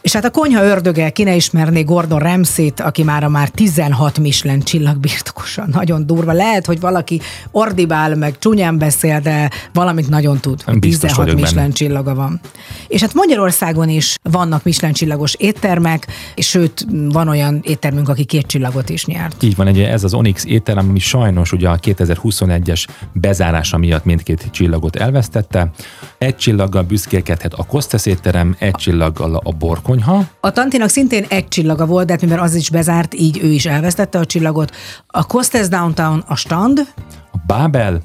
[0.00, 4.60] És hát a konyha ördöge, ki ne ismerné Gordon Ramsay-t, aki már már 16 Michelin
[4.60, 5.64] csillag birtokosa.
[5.72, 6.32] Nagyon durva.
[6.32, 10.64] Lehet, hogy valaki ordibál, meg csúnyán beszél, de valamit nagyon tud.
[10.78, 11.72] Biztos 16 Michelin benne.
[11.72, 12.40] csillaga van.
[12.88, 18.46] És hát Magyarországon is vannak Michelin csillagos éttermek, és sőt, van olyan éttermünk, aki két
[18.46, 19.42] csillagot is nyert.
[19.42, 24.48] Így van, ugye ez az Onyx étterem, ami sajnos ugye a 2021-es bezárása miatt mindkét
[24.50, 25.70] csillagot elvesztette.
[26.18, 30.24] Egy csillaggal büszkélkedhet a Kostesz étterem, egy csillaggal a Borko konyha.
[30.40, 33.66] A Tantinak szintén egy csillaga volt, de hát mivel az is bezárt, így ő is
[33.66, 34.76] elvesztette a csillagot.
[35.06, 36.86] A Costes Downtown a stand.
[37.32, 38.00] A Babel,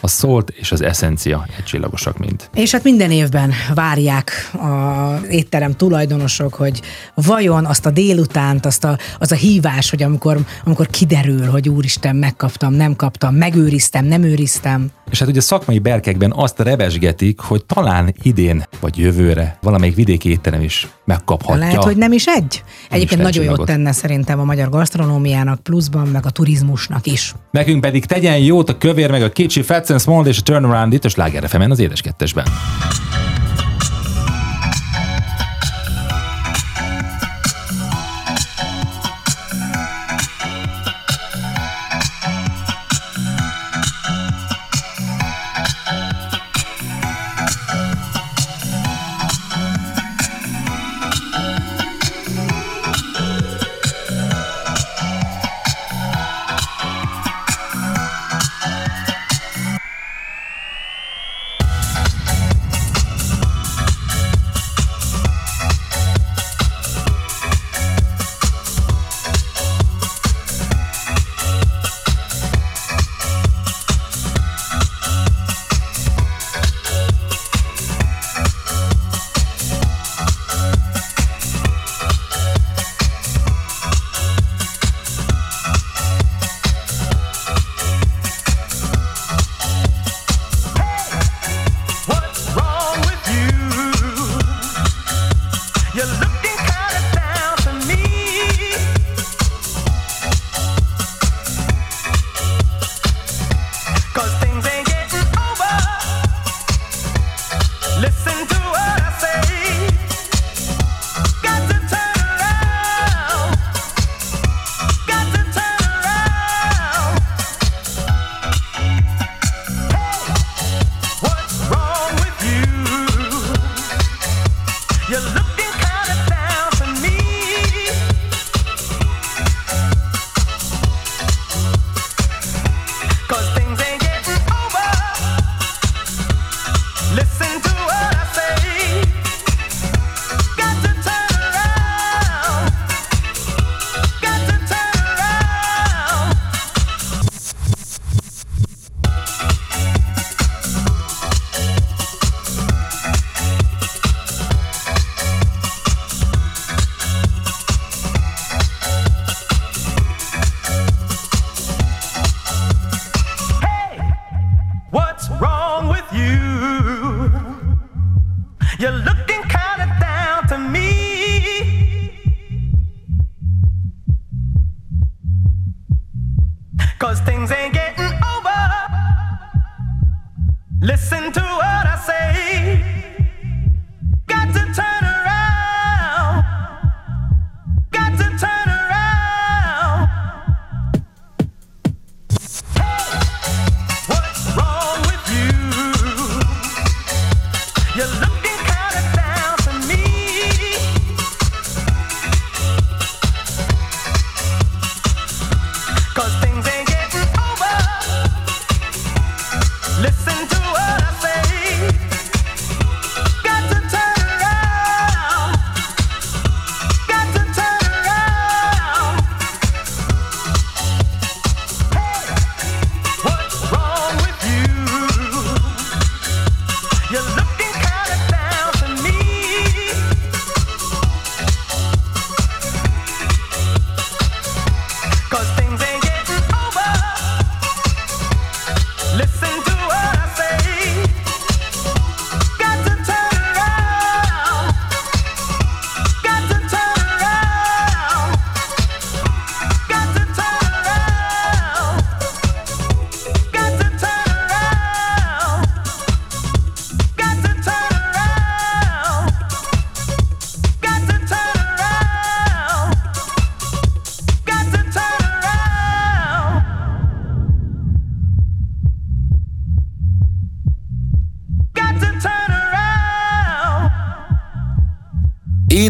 [0.00, 2.48] a Salt és az Essencia csillagosak mind.
[2.54, 6.80] És hát minden évben várják az étterem tulajdonosok, hogy
[7.14, 12.16] vajon azt a délutánt, azt a, az a hívás, hogy amikor, amikor kiderül, hogy úristen,
[12.16, 14.90] megkaptam, nem kaptam, megőriztem, nem őriztem.
[15.10, 20.62] És hát ugye szakmai berkekben azt revesgetik, hogy talán idén vagy jövőre valamelyik vidéki étterem
[20.62, 21.64] is megkaphatja.
[21.64, 22.62] Lehet, hogy nem is egy.
[22.90, 27.34] Egyébként nagyon jót tenne szerintem a magyar gasztronómiának pluszban, meg a turizmusnak is.
[27.50, 30.92] Nekünk pedig tegyen jót a kövér, meg a kicsi Fats and Small és a Turnaround
[30.92, 32.46] itt a Sláger az édes kettesben.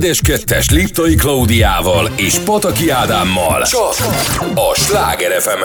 [0.08, 3.62] Édes Kettes Liptai Klaudiával és Pataki Ádámmal.
[3.62, 3.94] Csak
[4.54, 5.62] a Sláger fm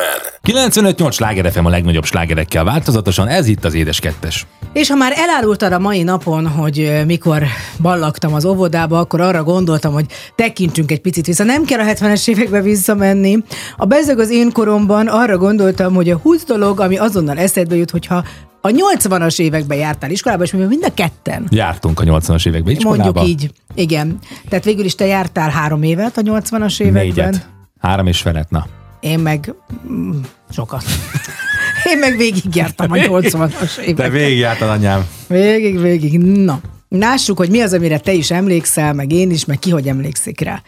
[0.52, 4.48] 95-8 Sláger FM a legnagyobb slágerekkel változatosan, ez itt az Édes Kettes.
[4.74, 7.44] És ha már elárultad a mai napon, hogy mikor
[7.82, 11.44] ballagtam az óvodába, akkor arra gondoltam, hogy tekintsünk egy picit vissza.
[11.44, 13.38] Nem kell a 70-es évekbe visszamenni.
[13.78, 17.92] A bezeg az én koromban arra gondoltam, hogy a 20 dolog, ami azonnal eszedbe jut,
[17.92, 18.24] hogyha
[18.66, 21.48] a 80-as években jártál iskolába, és mi mind a ketten.
[21.50, 23.04] Jártunk a 80-as években iskolába.
[23.04, 24.20] Mondjuk így, igen.
[24.50, 27.04] Tehát végül is te jártál három évet a 80-as években.
[27.04, 27.50] Négyet.
[27.80, 28.66] Három és felet, na.
[29.00, 29.54] Én meg
[29.92, 30.84] mm, sokat.
[31.92, 34.12] Én meg végigjártam a 80-as években.
[34.12, 35.08] Te végigjártad, anyám.
[35.28, 36.20] Végig, végig.
[36.20, 39.88] Na, lássuk, hogy mi az, amire te is emlékszel, meg én is, meg ki hogy
[39.88, 40.62] emlékszik rá.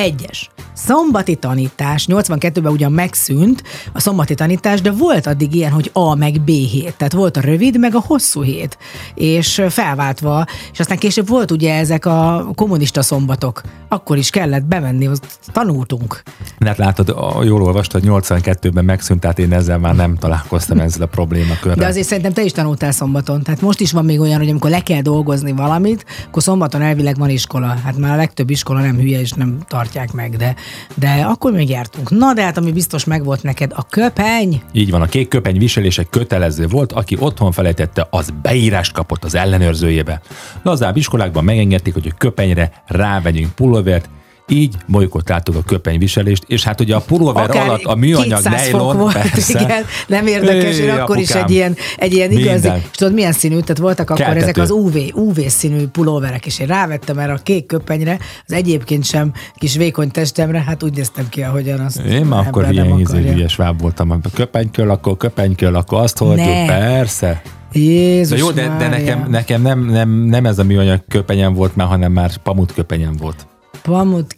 [0.00, 0.50] Egyes.
[0.72, 2.06] Szombati tanítás.
[2.08, 6.94] 82-ben ugyan megszűnt a szombati tanítás, de volt addig ilyen, hogy A meg B hét.
[6.96, 8.78] Tehát volt a rövid, meg a hosszú hét.
[9.14, 13.62] És felváltva, és aztán később volt ugye ezek a kommunista szombatok.
[13.88, 15.08] Akkor is kellett bemenni,
[15.52, 16.22] tanultunk.
[16.60, 21.74] Hát látod, jól olvastad, 82-ben megszűnt, tehát én ezzel már nem találkoztam ezzel a problémakörrel.
[21.74, 23.42] De azért szerintem te is tanultál szombaton.
[23.42, 27.18] Tehát most is van még olyan, hogy amikor le kell dolgozni valamit, akkor szombaton elvileg
[27.18, 27.66] van iskola.
[27.66, 29.58] Hát már a legtöbb iskola nem hülye és nem
[29.90, 30.54] tartják meg, de,
[30.94, 32.10] de akkor még jártunk.
[32.10, 34.62] Na de hát ami biztos megvolt neked, a köpeny.
[34.72, 39.34] Így van, a kék köpeny viselése kötelező volt, aki otthon felejtette, az beírást kapott az
[39.34, 40.20] ellenőrzőjébe.
[40.62, 44.08] Lazább iskolákban megengedték, hogy a köpenyre rávegyünk pulóvert,
[44.50, 49.12] így bolykottáltuk a köpenyviselést, és hát ugye a pulóver Akár alatt a műanyag nejlon, volt,
[49.12, 49.60] persze.
[49.60, 53.60] Igen, nem érdekes, én akkor is egy ilyen, egy ilyen igazi, és tudod milyen színű,
[53.60, 54.42] tehát voltak akkor Keltető.
[54.42, 59.04] ezek az UV, UV színű pulóverek, és én rávettem erre a kék köpenyre, az egyébként
[59.04, 63.56] sem kis vékony testemre, hát úgy néztem ki, ahogyan azt Én már akkor ilyen hülyes
[63.56, 67.42] váb voltam, a köpenyköl, akkor köpenyköl, akkor azt hordjuk, persze.
[67.72, 71.76] Jézus de jó, de, de nekem, nekem nem, nem, nem ez a műanyag köpenyem volt
[71.76, 73.46] már, hanem már pamut köpenyem volt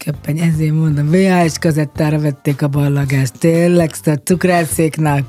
[0.04, 5.24] köpeny, ezért mondom, VHS kazettára vették a ballagást, tényleg, a cukrászéknál,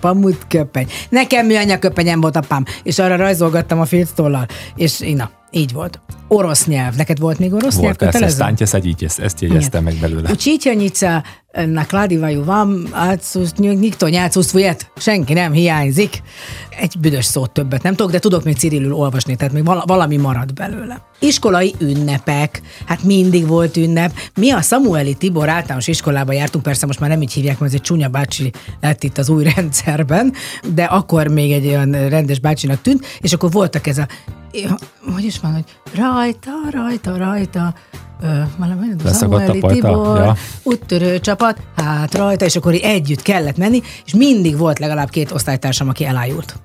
[0.48, 0.88] köpeny.
[1.10, 6.00] Nekem műanyag köpenyem volt apám, és arra rajzolgattam a filctollal, és na, így volt.
[6.28, 6.96] Orosz nyelv.
[6.96, 8.36] Neked volt még orosz volt, nyelv persze, kötelező?
[8.36, 10.32] Stantje Szegyi, ezt, ezt jegyeztem meg belőle.
[10.32, 11.24] Ucsítjanyica,
[11.66, 16.22] nakladivajú van, hát, nikto nyácuszvujet, senki nem hiányzik.
[16.80, 20.54] Egy büdös szót többet nem tudok, de tudok még cirilül olvasni, tehát még valami marad
[20.54, 21.02] belőle.
[21.20, 24.14] Iskolai ünnepek, hát mindig volt ünnep.
[24.36, 27.80] Mi a Samueli Tibor általános iskolába jártunk, persze most már nem így hívják, mert ez
[27.80, 28.52] egy csúnya bácsi
[28.82, 30.34] lett itt az új rendszerben,
[30.74, 34.08] de akkor még egy olyan rendes bácsinak tűnt, és akkor voltak ez a
[35.14, 35.64] hogy is van, hogy
[35.96, 37.74] rajta, rajta, rajta,
[38.58, 40.36] valami, Samueli Tibor, ja.
[40.64, 45.90] úttörő csapat, hát rajta, és akkor együtt kellett menni, és mindig volt legalább két osztálytársam,
[45.90, 46.56] aki elájult.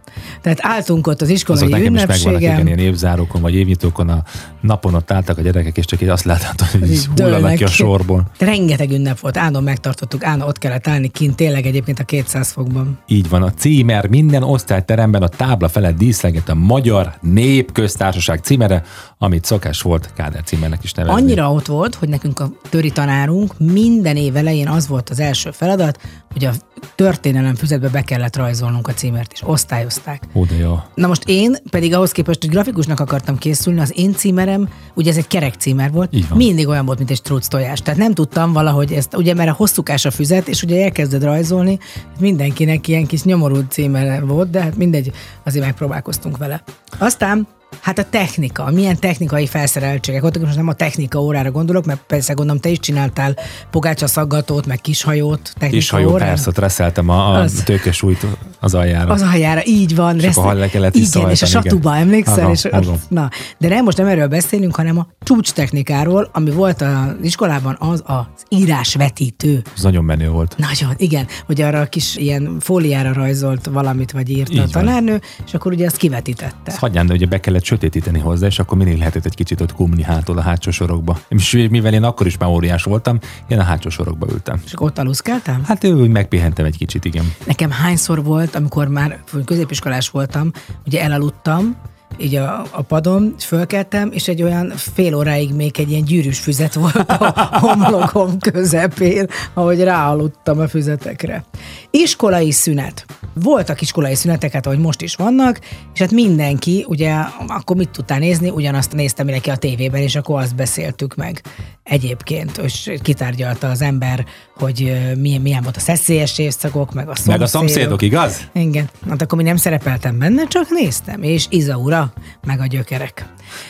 [0.41, 2.16] Tehát álltunk ott az iskolai Azok nekem ünnepségen.
[2.16, 4.22] is megvannak, igen, ilyen évzárókon vagy évnyitókon a
[4.61, 7.66] napon ott álltak a gyerekek, és csak így azt láthatod, hogy így hullanak ki a
[7.66, 8.31] sorból.
[8.39, 12.99] Rengeteg ünnep volt, állandóan megtartottuk, állandóan ott kellett állni kint, tényleg egyébként a 200 fokban.
[13.07, 18.87] Így van, a címer minden osztályteremben a tábla felett díszleget a Magyar Népköztársaság címere,
[19.19, 21.21] amit szokás volt Káder címernek is nevezni.
[21.21, 25.51] Annyira ott volt, hogy nekünk a töri tanárunk minden év elején az volt az első
[25.51, 25.99] feladat,
[26.33, 26.53] hogy a
[26.95, 30.23] történelem füzetbe be kellett rajzolnunk a címert, és osztályozták.
[30.35, 30.79] Ó, de jó.
[30.95, 35.16] Na most én pedig ahhoz képest, hogy grafikusnak akartam készülni, az én címerem, ugye ez
[35.16, 37.81] egy kerek címer volt, mindig olyan volt, mint egy struc tojás.
[37.81, 41.79] Tehát nem tudtam valahogy ezt, ugye mert a hosszúkás a füzet, és ugye elkezded rajzolni,
[42.21, 45.12] mindenkinek ilyen kis nyomorult címer volt, de hát mindegy,
[45.45, 46.62] azért megpróbálkoztunk vele.
[46.99, 47.47] Aztán
[47.81, 52.33] Hát a technika, milyen technikai felszereltségek voltak, most nem a technika órára gondolok, mert persze
[52.33, 53.37] gondolom te is csináltál
[53.71, 56.25] pogácsa szaggatót, meg kishajót, Kishajó, órára.
[56.25, 58.27] persze, reszeltem a, a tőkesújt
[58.61, 59.12] az aljára.
[59.12, 60.18] Az aljára, így van.
[60.18, 62.02] És akkor le kellett Igen, és a satuba, igen.
[62.02, 62.44] emlékszel?
[62.44, 62.68] Aha, és,
[63.09, 67.76] na, de nem most nem erről beszélünk, hanem a csúcs technikáról, ami volt az iskolában,
[67.78, 69.62] az az írásvetítő.
[69.76, 70.54] Ez nagyon menő volt.
[70.56, 75.20] Nagyon, igen, hogy arra a kis ilyen fóliára rajzolt valamit, vagy így a tanárnő, van.
[75.46, 76.56] és akkor ugye azt kivetítette.
[76.64, 79.72] Ezt hagyján, de ugye be kellett sötétíteni hozzá, és akkor mindig lehetett egy kicsit ott
[79.72, 81.18] kumni hátul a hátsó sorokba.
[81.28, 84.61] És mivel én akkor is már óriás voltam, én a hátsó sorokba ültem.
[84.64, 85.64] És ott aluszkáltam?
[85.64, 87.32] Hát úgy megpihentem egy kicsit, igen.
[87.46, 90.51] Nekem hányszor volt, amikor már középiskolás voltam,
[90.86, 91.76] ugye elaludtam,
[92.16, 96.74] így a, a padon, fölkeltem, és egy olyan fél óráig még egy ilyen gyűrűs füzet
[96.74, 101.44] volt a homlokom közepén, ahogy ráaludtam a füzetekre.
[101.90, 103.04] Iskolai szünet.
[103.34, 105.61] voltak iskolai szünetek, hát ahogy most is vannak,
[105.94, 107.14] és hát mindenki, ugye,
[107.46, 108.50] akkor mit tudtál nézni?
[108.50, 111.42] Ugyanazt nézte mindenki a tévében, és akkor azt beszéltük meg
[111.82, 114.24] egyébként, és kitárgyalta az ember,
[114.56, 117.38] hogy milyen, milyen volt a szeszélyes évszakok, meg a szomszédok.
[117.38, 118.48] Meg a szomszédok, igaz?
[118.52, 118.90] Igen.
[119.09, 122.12] Hát akkor mi nem szerepeltem benne, csak néztem, és Izaura,
[122.46, 123.26] meg a gyökerek.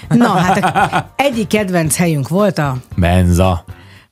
[0.08, 2.76] Na, hát egyik kedvenc helyünk volt a...
[2.94, 3.64] Menza.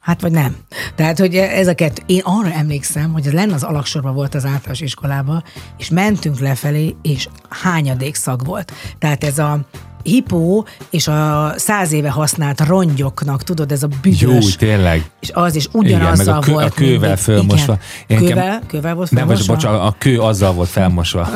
[0.07, 0.57] Hát vagy nem.
[0.95, 2.03] Tehát, hogy ez a kettő.
[2.07, 5.45] Én arra emlékszem, hogy ez lenne az alaksorban volt az általános iskolában,
[5.79, 8.73] és mentünk lefelé, és hányadék szag volt.
[8.99, 9.61] Tehát ez a
[10.07, 14.21] hipó és a száz éve használt rongyoknak, tudod, ez a büdös.
[14.21, 15.11] Jó, tényleg.
[15.21, 16.67] És az is ugyanazzal Igen, meg a kő, volt.
[16.67, 17.19] A kővel mindig.
[17.19, 17.79] felmosva.
[18.07, 18.25] Igen.
[18.25, 19.53] Kővel, kővel volt felmosva?
[19.53, 21.29] Nem, bocs, a kő azzal volt felmosva.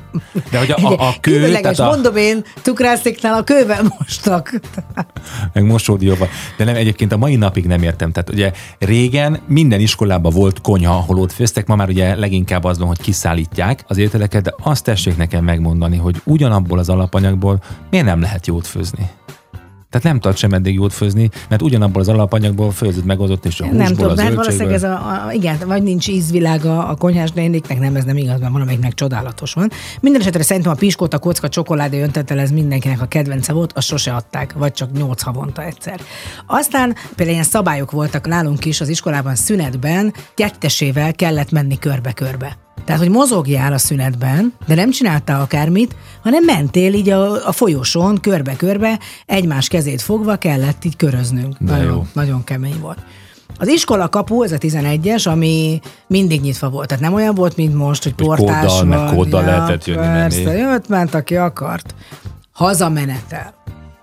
[0.50, 1.50] De hogy a, a, a kő...
[1.50, 1.84] tehát a...
[1.84, 4.60] mondom én, cukrászéknál a kővel mostak.
[5.52, 6.28] meg mosódióval.
[6.56, 8.12] De nem, egyébként a mai napig nem értem.
[8.12, 12.78] Tehát ugye régen minden iskolában volt konyha, ahol ott főztek, ma már ugye leginkább az
[12.78, 18.06] van, hogy kiszállítják az ételeket, de azt tessék nekem megmondani, hogy ugyanabból az alapanyagból miért
[18.06, 19.10] nem nem lehet jót főzni.
[19.90, 23.60] Tehát nem tart sem eddig jót főzni, mert ugyanabból az alapanyagból főzött meg ott és
[23.60, 27.30] a húsból, Nem tudom, mert valószínűleg ez a, a, igen, vagy nincs ízvilága a konyhás
[27.32, 29.70] néniknek, nem, ez nem igaz, mert van, amelyiknek csodálatos van.
[30.00, 34.14] Minden esetre szerintem a piskóta kocka csokoládé öntetel, ez mindenkinek a kedvence volt, azt sose
[34.14, 36.00] adták, vagy csak nyolc havonta egyszer.
[36.46, 42.63] Aztán például ilyen szabályok voltak nálunk is az iskolában szünetben, kettesével kellett menni körbe-körbe.
[42.84, 48.20] Tehát, hogy mozogjál a szünetben, de nem csináltál akármit, hanem mentél így a, a folyosón
[48.20, 51.56] körbe-körbe, egymás kezét fogva kellett így köröznünk.
[51.58, 52.06] De nagyon, jó.
[52.12, 52.98] nagyon kemény volt.
[53.58, 56.88] Az iskola kapu, ez a 11-es, ami mindig nyitva volt.
[56.88, 58.86] Tehát nem olyan volt, mint most, hogy portás kóddal, van.
[58.86, 60.58] Meg kóddal ja, lehetett jönni persze, menni.
[60.58, 61.94] jött, ment, aki akart.
[62.52, 63.54] Hazamenetel.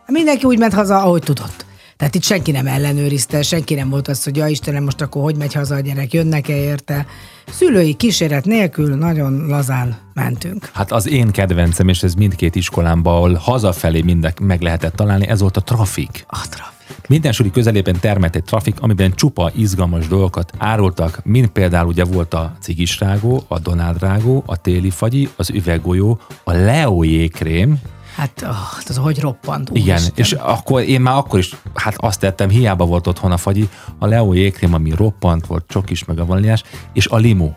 [0.08, 1.66] Mindenki úgy ment haza, ahogy tudott.
[2.02, 5.36] Tehát itt senki nem ellenőrizte, senki nem volt az, hogy ja Istenem, most akkor hogy
[5.36, 7.06] megy haza a gyerek, jönnek-e érte.
[7.48, 10.70] Szülői kíséret nélkül nagyon lazán mentünk.
[10.74, 15.40] Hát az én kedvencem, és ez mindkét iskolámban, ahol hazafelé mindek meg lehetett találni, ez
[15.40, 16.26] volt a trafik.
[16.28, 17.08] A trafik.
[17.08, 22.34] Minden suli közelében termett egy trafik, amiben csupa izgalmas dolgokat árultak, mint például ugye volt
[22.34, 27.80] a cigisrágó, a donádrágó, a téli fagyi, az üveggolyó, a leójékrém,
[28.16, 28.58] Hát oh,
[28.88, 29.70] az hogy roppant.
[29.74, 30.14] Igen, Isten.
[30.16, 34.06] és akkor én már akkor is, hát azt tettem, hiába volt otthon a fagyi, a
[34.06, 37.56] Leo jégkrém, ami roppant volt, csokis meg a vaníliás, és a limó.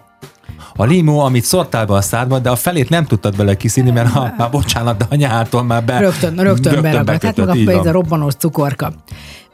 [0.77, 4.11] A limó, amit szortál be a szádba, de a felét nem tudtad bele kiszínni, mert
[4.11, 5.99] ha, ha bocsánat, de anyától már be...
[5.99, 7.23] Rögtön, rögtön, rögtön beragadt.
[7.23, 8.93] Hát meg a, a robbanós cukorka.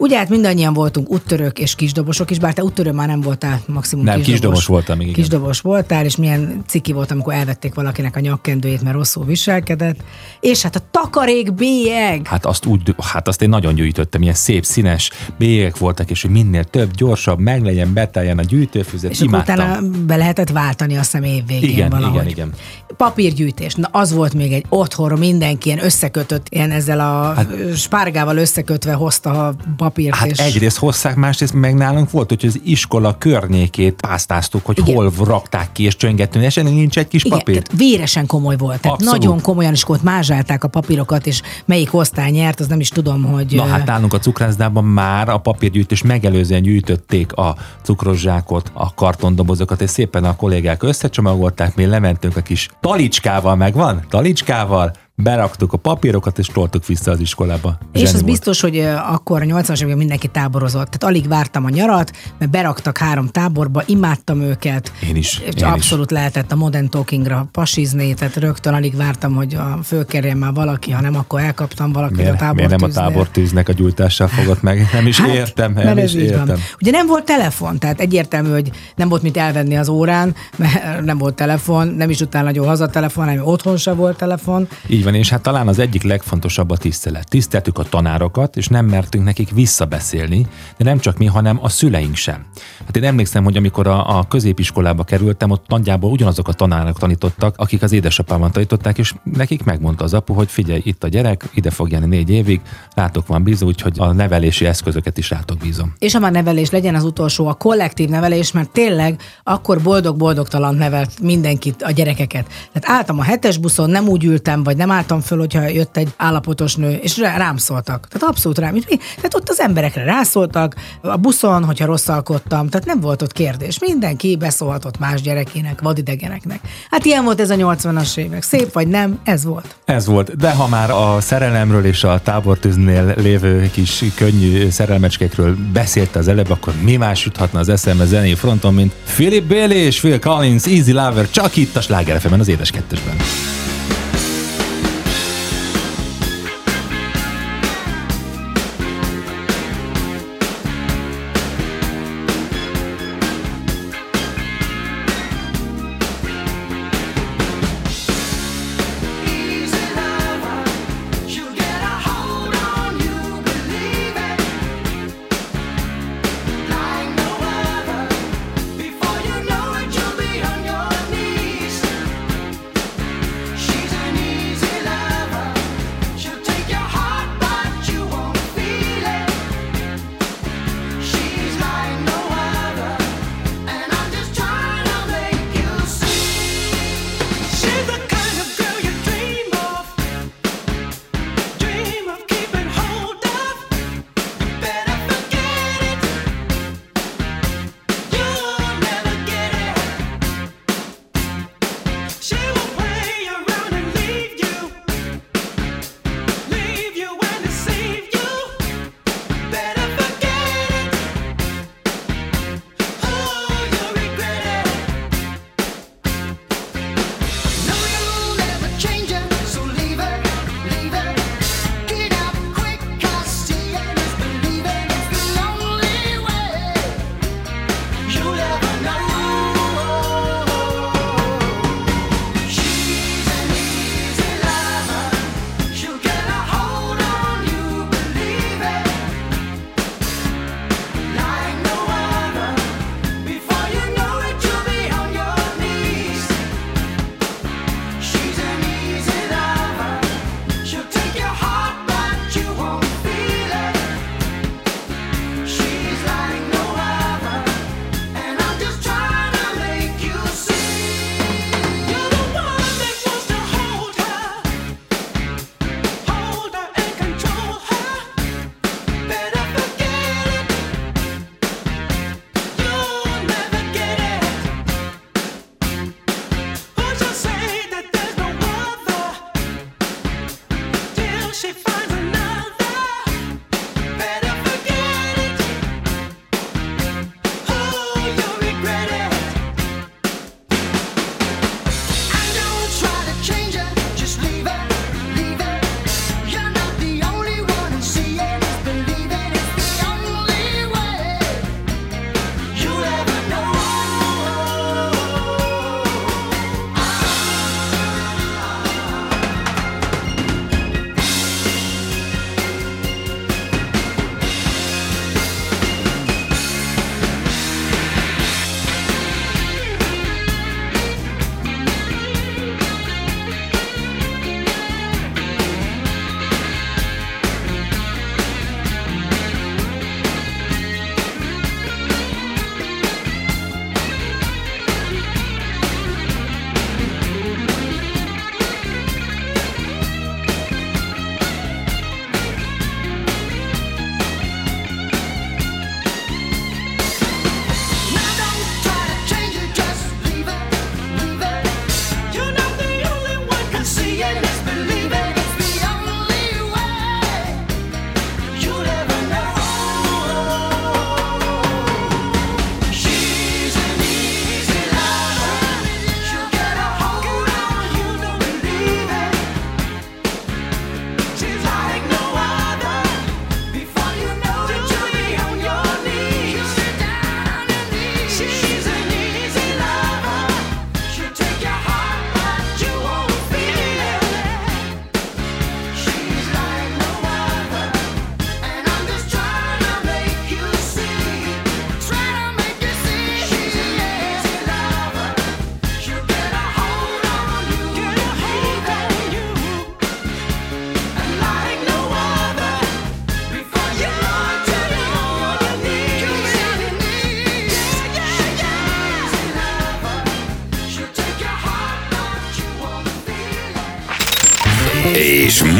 [0.00, 4.04] Ugye hát mindannyian voltunk úttörők és kisdobosok is, bár te úttörő már nem voltál, maximum
[4.04, 4.40] nem, kisdobos.
[4.40, 5.12] kisdobos voltam, igen.
[5.12, 9.96] Kisdobos voltál, és milyen ciki volt, amikor elvették valakinek a nyakkendőjét, mert rosszul viselkedett.
[10.40, 12.26] És hát a takarék bélyeg.
[12.26, 16.30] Hát azt úgy, hát azt én nagyon gyűjtöttem, ilyen szép színes bélyegek voltak, és hogy
[16.30, 19.10] minél több, gyorsabb, meglegyen, beteljen a gyűjtőfüzet.
[19.10, 19.54] És imádtam.
[19.54, 22.14] utána be lehetett váltani a személy végén igen, valahogy.
[22.14, 22.52] Igen, igen.
[22.96, 28.36] Papírgyűjtés, na az volt még egy otthon, mindenki ilyen összekötött, ilyen ezzel a hát, spárgával
[28.36, 29.54] összekötve hozta a
[29.90, 30.14] papírt.
[30.14, 30.38] Hát és...
[30.38, 34.94] egyrészt hozzák, másrészt meg nálunk volt, hogy az iskola környékét pásztáztuk, hogy Igen.
[34.94, 37.62] hol rakták ki és csöngettünk, és ennél nincs egy kis Igen, papír.
[37.62, 38.80] Tehát véresen komoly volt.
[38.80, 39.20] Tehát Abszolút.
[39.20, 43.24] nagyon komolyan is volt, mázsálták a papírokat, és melyik osztály nyert, az nem is tudom,
[43.24, 43.54] hogy...
[43.54, 49.90] Na hát nálunk a cukrászdában már a papírgyűjtés megelőzően gyűjtötték a cukrozsákot, a kartondobozokat, és
[49.90, 54.04] szépen a kollégák összecsomagolták, mi lementünk a kis talicskával, megvan?
[54.08, 57.78] Talicskával, beraktuk a papírokat, és toltuk vissza az iskolába.
[57.92, 58.24] És Zseni az volt.
[58.24, 60.88] biztos, hogy akkor a 80-as években mindenki táborozott.
[60.90, 64.92] Tehát alig vártam a nyarat, mert beraktak három táborba, imádtam őket.
[65.08, 65.38] Én is.
[65.38, 66.16] Én abszolút is.
[66.16, 71.00] lehetett a Modern Talkingra pasizni, tehát rögtön alig vártam, hogy a fölkerjen már valaki, ha
[71.00, 74.88] nem, akkor elkaptam valakit miért, a tábor Miért nem a tábortűznek a gyújtással fogott meg?
[74.92, 76.46] Nem is hát, értem, nem is értem.
[76.46, 76.58] Van.
[76.80, 81.18] Ugye nem volt telefon, tehát egyértelmű, hogy nem volt mit elvenni az órán, mert nem
[81.18, 84.68] volt telefon, nem is utána nagyon hazatelefon, hanem otthon se volt telefon.
[84.86, 87.28] Így van van, és hát talán az egyik legfontosabb a tisztelet.
[87.28, 90.46] Tiszteltük a tanárokat, és nem mertünk nekik visszabeszélni,
[90.76, 92.44] de nem csak mi, hanem a szüleink sem.
[92.86, 97.54] Hát én emlékszem, hogy amikor a, a középiskolába kerültem, ott nagyjából ugyanazok a tanárok tanítottak,
[97.56, 101.70] akik az édesapában tanították, és nekik megmondta az apu, hogy figyelj, itt a gyerek, ide
[101.70, 102.60] fog jönni négy évig,
[102.94, 105.94] rátok van bízó, úgyhogy a nevelési eszközöket is rátok bízom.
[105.98, 111.20] És a már nevelés legyen az utolsó, a kollektív nevelés, mert tényleg akkor boldog-boldogtalan nevelt
[111.20, 112.46] mindenkit, a gyerekeket.
[112.72, 116.12] Tehát álltam a hetes buszon, nem úgy ültem, vagy nem álltam föl, hogyha jött egy
[116.16, 118.08] állapotos nő, és rám szóltak.
[118.08, 118.78] Tehát abszolút rám.
[118.88, 123.78] Tehát ott az emberekre rászóltak, a buszon, hogyha rosszalkodtam, tehát nem volt ott kérdés.
[123.78, 126.60] Mindenki beszólhatott más gyerekének, vadidegeneknek.
[126.90, 128.42] Hát ilyen volt ez a 80-as évek.
[128.42, 129.76] Szép vagy nem, ez volt.
[129.84, 130.36] Ez volt.
[130.36, 136.50] De ha már a szerelemről és a tábortűznél lévő kis könnyű szerelmecskékről beszélt az előbb,
[136.50, 140.92] akkor mi más juthatna az eszembe zenei fronton, mint Philip Bailey és Phil Collins, Easy
[140.92, 143.16] Lover, csak itt a Sláger az édes kettesben.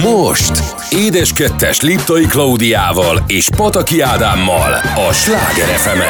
[0.03, 4.73] Most Édes Kettes Liptai Klaudiával és Pataki Ádámmal
[5.09, 6.01] a Sláger fm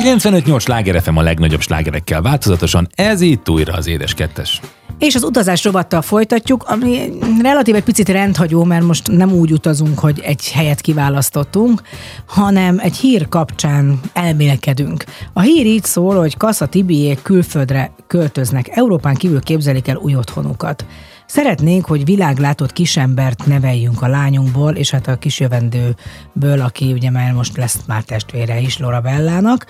[0.00, 4.60] 95-8 Sláger FM a legnagyobb slágerekkel változatosan, ez itt újra az Édes Kettes.
[4.98, 9.98] És az utazás rovattal folytatjuk, ami relatív egy picit rendhagyó, mert most nem úgy utazunk,
[9.98, 11.82] hogy egy helyet kiválasztottunk,
[12.26, 15.04] hanem egy hír kapcsán elmélkedünk.
[15.32, 20.84] A hír így szól, hogy Kassa Tibiék külföldre költöznek, Európán kívül képzelik el új otthonukat.
[21.26, 27.56] Szeretnénk, hogy világlátott kisembert neveljünk a lányunkból, és hát a kisjövendőből, aki ugye már most
[27.56, 29.66] lesz már testvére is Laura Bellának,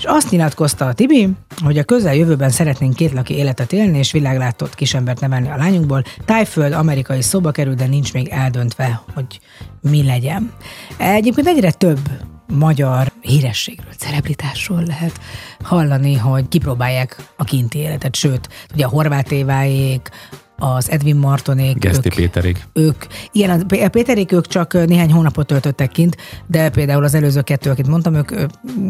[0.00, 1.28] és azt nyilatkozta a Tibi,
[1.64, 6.02] hogy a közeljövőben szeretnénk két laki életet élni, és világlátott kisembert nevelni a lányunkból.
[6.24, 9.40] Tájföld amerikai szóba kerül, de nincs még eldöntve, hogy
[9.80, 10.52] mi legyen.
[10.98, 11.98] Egyébként egyre több
[12.46, 15.20] magyar hírességről, celebritásról lehet
[15.62, 20.08] hallani, hogy kipróbálják a kinti életet, sőt, ugye a horvát éváék,
[20.60, 21.78] az Edwin Martonék.
[21.78, 22.66] Geszti ők, Péterék.
[22.72, 27.70] Ők, igen, a Péterék ők csak néhány hónapot töltöttek kint, de például az előző kettő,
[27.70, 28.32] akit mondtam, ők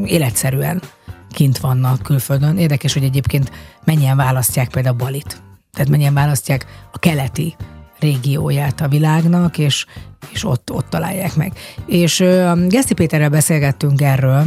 [0.04, 0.82] életszerűen
[1.30, 2.58] kint vannak külföldön.
[2.58, 3.50] Érdekes, hogy egyébként
[3.84, 5.42] mennyien választják például Balit.
[5.72, 7.56] Tehát mennyien választják a keleti
[7.98, 9.86] régióját a világnak, és,
[10.32, 11.52] és ott, ott találják meg.
[11.86, 12.24] És
[12.68, 14.44] Geszti Péterrel beszélgettünk erről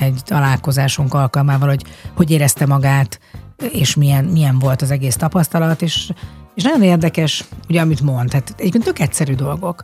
[0.00, 1.84] egy találkozásunk alkalmával, hogy
[2.16, 3.20] hogy érezte magát,
[3.72, 6.10] és milyen, milyen volt az egész tapasztalat, és
[6.54, 9.82] és nagyon érdekes, ugye amit mond, tehát egyébként tök egyszerű dolgok.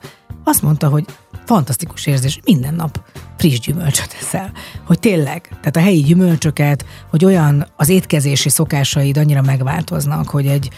[0.48, 1.04] Azt mondta, hogy
[1.44, 3.00] fantasztikus érzés, minden nap
[3.36, 4.52] friss gyümölcsöt eszel.
[4.86, 10.70] Hogy tényleg, tehát a helyi gyümölcsöket, hogy olyan az étkezési szokásaid annyira megváltoznak, hogy egy,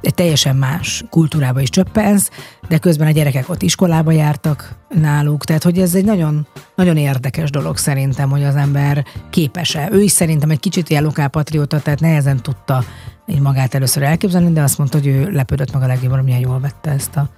[0.00, 2.30] egy teljesen más kultúrába is csöppensz,
[2.68, 6.46] de közben a gyerekek ott iskolába jártak náluk, tehát hogy ez egy nagyon,
[6.76, 9.88] nagyon érdekes dolog szerintem, hogy az ember képes-e.
[9.92, 12.84] Ő is szerintem egy kicsit ilyen lokálpatrióta, tehát nehezen tudta
[13.26, 16.60] így magát először elképzelni, de azt mondta, hogy ő lepődött meg a legjobban, milyen jól
[16.60, 17.28] vette ezt a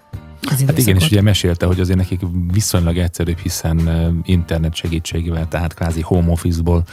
[0.48, 2.20] hát igen, és ugye mesélte, hogy azért nekik
[2.52, 3.88] viszonylag egyszerűbb, hiszen
[4.24, 6.84] internet segítségével, tehát kvázi home office-ból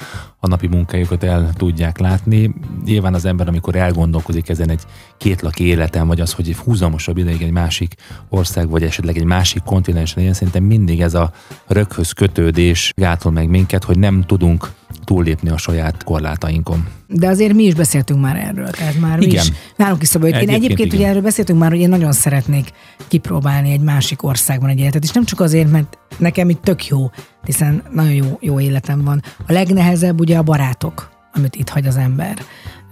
[0.44, 2.54] a napi munkájukat el tudják látni.
[2.86, 4.82] Nyilván az ember, amikor elgondolkozik ezen egy
[5.18, 7.96] kétlaki életen, vagy az, hogy egy húzamosabb ideig egy másik
[8.30, 11.32] ország, vagy esetleg egy másik kontinensen ilyen, szerintem mindig ez a
[11.68, 14.72] röghöz kötődés gátol meg minket, hogy nem tudunk
[15.04, 16.88] túllépni a saját korlátainkon.
[17.08, 19.46] De azért mi is beszéltünk már erről, tehát már igen.
[19.46, 21.00] mi is, nálunk is szóval, hogy én egyébként igen.
[21.00, 22.72] ugye erről beszéltünk már, hogy én nagyon szeretnék
[23.08, 27.12] kipróbálni egy másik országban egy életet, és nem csak azért, mert nekem itt tök jó,
[27.46, 29.22] hiszen nagyon jó, jó életem van.
[29.48, 32.38] A legnehezebb ugye a barátok, amit itt hagy az ember,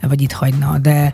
[0.01, 1.13] vagy itt hagyna, de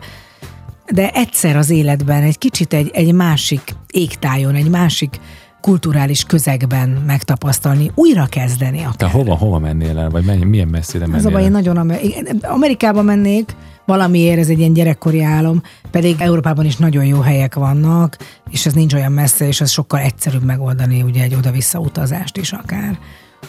[0.92, 5.20] de egyszer az életben egy kicsit egy, egy másik égtájon, egy másik
[5.60, 8.94] kulturális közegben megtapasztalni, újra kezdeni akár.
[8.94, 11.76] Te hova, hova mennél el, vagy menj, milyen messzire mennél Az a baj, én nagyon
[11.76, 13.54] Amer- Amerikába mennék,
[13.86, 18.16] valamiért ez egy ilyen gyerekkori álom, pedig Európában is nagyon jó helyek vannak,
[18.50, 22.52] és ez nincs olyan messze, és ez sokkal egyszerűbb megoldani ugye egy oda-vissza utazást is
[22.52, 22.98] akár.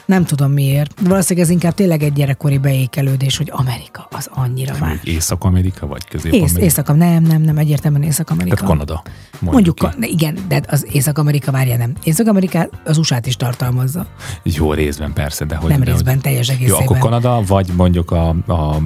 [0.06, 1.00] Nem tudom miért.
[1.02, 5.00] Valószínűleg ez inkább tényleg egy gyerekkori beékelődés, hogy Amerika az annyira már.
[5.04, 6.60] Észak-Amerika vagy Közép-Amerika?
[6.60, 8.56] Ész, észak nem, nem, nem, egyértelműen Észak-Amerika.
[8.56, 9.02] Tehát Kanada.
[9.40, 11.94] Mondjuk, mondjuk igen, de az Észak-Amerika várja nem.
[12.04, 14.06] Észak-Amerika az usa is tartalmazza.
[14.44, 15.70] Jó részben persze, de hogy...
[15.70, 16.24] Nem de részben, hogy...
[16.24, 16.80] teljes egészében.
[16.80, 18.78] Jó, akkor Kanada, vagy mondjuk a, a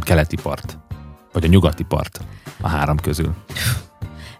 [0.00, 0.78] keleti part,
[1.32, 2.20] vagy a nyugati part
[2.60, 3.34] a három közül.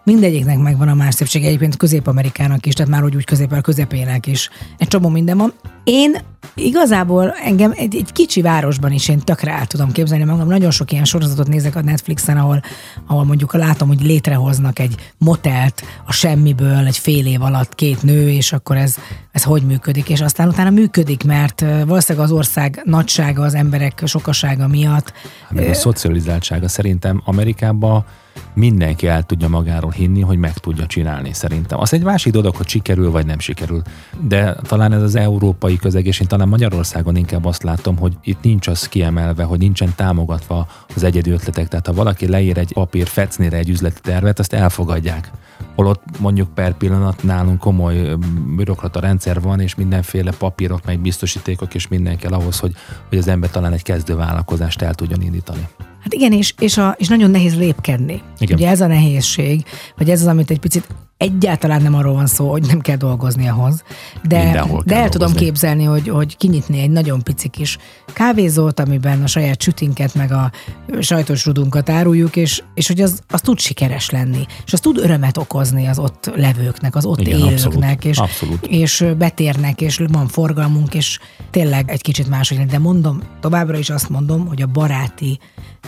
[0.09, 4.49] Mindegyiknek megvan a más szépsége, egyébként Közép-Amerikának is, tehát már úgy, úgy közép közepének is.
[4.77, 5.53] Egy csomó minden van.
[5.83, 6.17] Én
[6.55, 10.47] igazából engem egy, egy kicsi városban is én tökre el tudom képzelni magam.
[10.47, 12.61] Nagyon sok ilyen sorozatot nézek a Netflixen, ahol,
[13.07, 18.29] ahol mondjuk látom, hogy létrehoznak egy motelt a semmiből egy fél év alatt két nő,
[18.29, 18.95] és akkor ez,
[19.39, 24.67] ez hogy működik, és aztán utána működik, mert valószínűleg az ország nagysága, az emberek sokasága
[24.67, 25.13] miatt.
[25.43, 28.05] Hát meg a szocializáltsága szerintem Amerikában
[28.53, 31.79] mindenki el tudja magáról hinni, hogy meg tudja csinálni szerintem.
[31.79, 33.81] Az egy másik dolog, hogy sikerül vagy nem sikerül.
[34.27, 38.41] De talán ez az európai közeg, és én talán Magyarországon inkább azt látom, hogy itt
[38.41, 41.67] nincs az kiemelve, hogy nincsen támogatva az egyedi ötletek.
[41.67, 45.31] Tehát ha valaki leír egy papír fecnére egy üzleti tervet, azt elfogadják.
[45.75, 48.15] Holott mondjuk per pillanat nálunk komoly
[48.55, 52.71] bürokrata rendszer van, és mindenféle papírok, meg biztosítékok, és minden kell ahhoz, hogy,
[53.09, 55.67] hogy az ember talán egy kezdő vállalkozást el tudjon indítani.
[55.99, 58.21] Hát igen, és, és, a, és nagyon nehéz lépkedni.
[58.37, 58.57] Igen.
[58.57, 59.65] Ugye ez a nehézség,
[59.97, 60.87] vagy ez az, amit egy picit
[61.19, 63.83] egyáltalán nem arról van szó, hogy nem kell dolgozni ahhoz,
[64.23, 67.77] de, de el tudom képzelni, hogy, hogy kinyitni egy nagyon pici kis
[68.13, 70.51] kávézót, amiben a saját sütinket meg a
[70.99, 75.37] sajtos rudunkat áruljuk, és, és hogy az, az tud sikeres lenni, és az tud örömet
[75.37, 78.65] okozni az ott levőknek, az ott Igen, élőknek, abszolút, és, abszolút.
[78.65, 81.19] és betérnek, és van forgalmunk, és
[81.51, 85.39] tényleg egy kicsit máshogy, de mondom, továbbra is azt mondom, hogy a baráti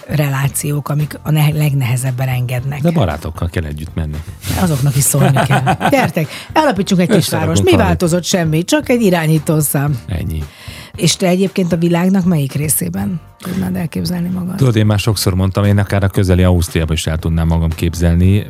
[0.07, 2.81] relációk, amik a ne- legnehezebben engednek.
[2.81, 4.17] De barátokkal kell együtt menni.
[4.61, 5.77] Azoknak is szólni kell.
[5.89, 7.49] Gyertek, alapítsunk egy kisváros.
[7.49, 8.23] Összerakunk Mi változott?
[8.23, 9.99] Semmi, csak egy irányítószám.
[10.07, 10.43] Ennyi.
[10.95, 14.55] És te egyébként a világnak melyik részében tudnád elképzelni magad?
[14.55, 18.45] Tudod, én már sokszor mondtam, én akár a közeli Ausztriába is el tudnám magam képzelni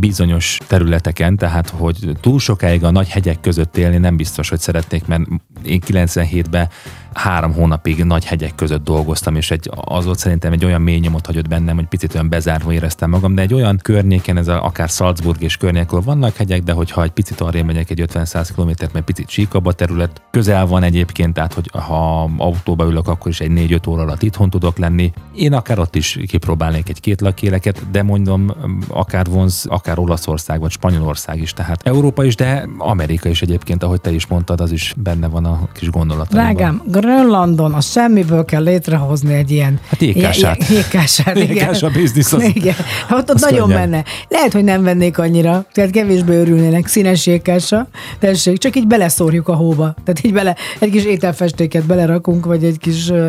[0.00, 5.06] bizonyos területeken, tehát hogy túl sokáig a nagy hegyek között élni nem biztos, hogy szeretnék,
[5.06, 5.22] mert
[5.62, 6.68] én 97-ben
[7.12, 11.26] három hónapig nagy hegyek között dolgoztam, és egy, az ott szerintem egy olyan mély nyomot
[11.26, 14.88] hagyott bennem, hogy picit olyan bezárva éreztem magam, de egy olyan környéken, ez a, akár
[14.88, 19.04] Salzburg és környékül vannak hegyek, de hogyha egy picit arra megyek egy 50-100 kilométert, mert
[19.04, 23.50] picit síkabb a terület, közel van egyébként, tehát hogy ha autóba ülök, akkor is egy
[23.54, 25.12] 4-5 óra alatt itthon tudok lenni.
[25.34, 28.50] Én akár ott is kipróbálnék egy két lakéleket, de mondom,
[28.88, 34.00] akár vonz, akár Olaszország vagy Spanyolország is, tehát Európa is, de Amerika is egyébként, ahogy
[34.00, 36.54] te is mondtad, az is benne van a kis gondolataimban.
[36.54, 39.78] Drágám, Grönlandon a semmiből kell létrehozni egy ilyen...
[39.88, 40.56] Hát jégkását.
[40.68, 41.48] ilyen- Jégkását, igen.
[41.48, 42.74] Jégkása biznisz az- Igen,
[43.10, 43.88] ott, ott nagyon könnyen.
[43.88, 44.04] menne.
[44.28, 47.86] Lehet, hogy nem vennék annyira, tehát kevésbé örülnének színes jégkása.
[48.18, 49.94] Tessék, csak így beleszórjuk a hóba.
[50.04, 53.26] Tehát így bele, egy kis ételfestéket belerakunk, vagy egy kis ö,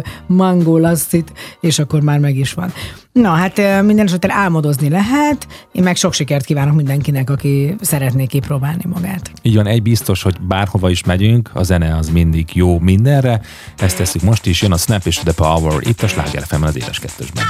[0.72, 2.74] mangó lasszit, és akkor már meg is van.
[3.12, 5.48] Na, hát minden esetre álmodozni lehet.
[5.72, 9.32] Én meg sok sikert kívánok mindenkinek, aki szeretné kipróbálni magát.
[9.42, 13.42] Így van, egy biztos, hogy bárhova is megyünk, a zene az mindig jó mindenre.
[13.78, 16.76] Ezt tesszük most is, jön a Snap és The Power, itt a Sláger FM az
[16.76, 17.44] édes kettősben.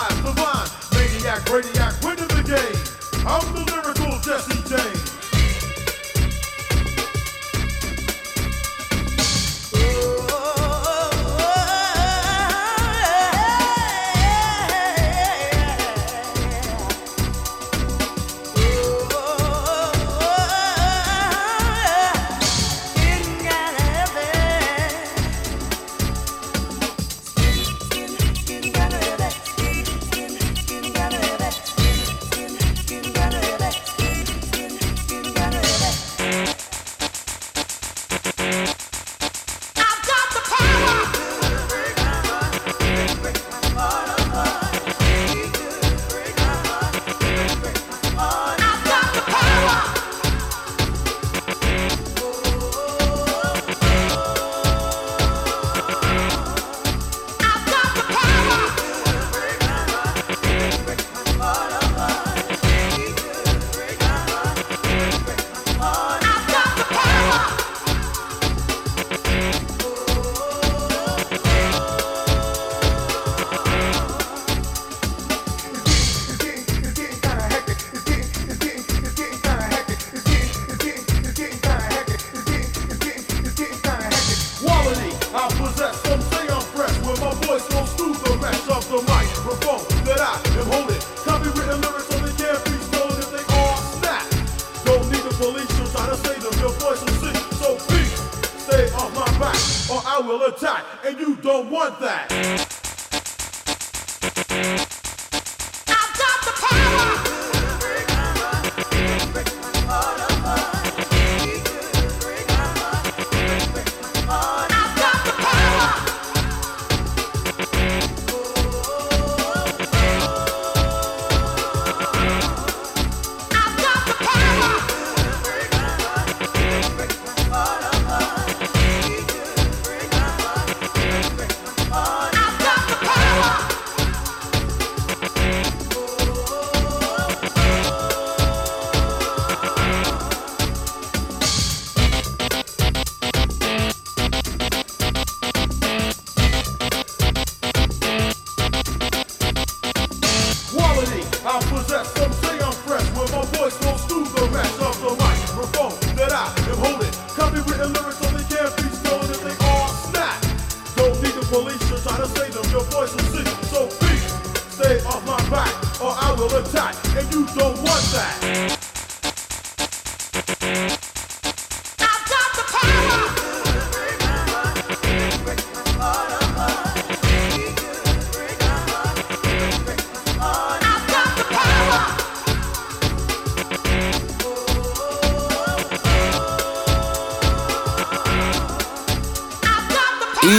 [0.00, 3.26] wise, divine, maniac, radiac, winning the game.
[3.26, 3.69] I'm the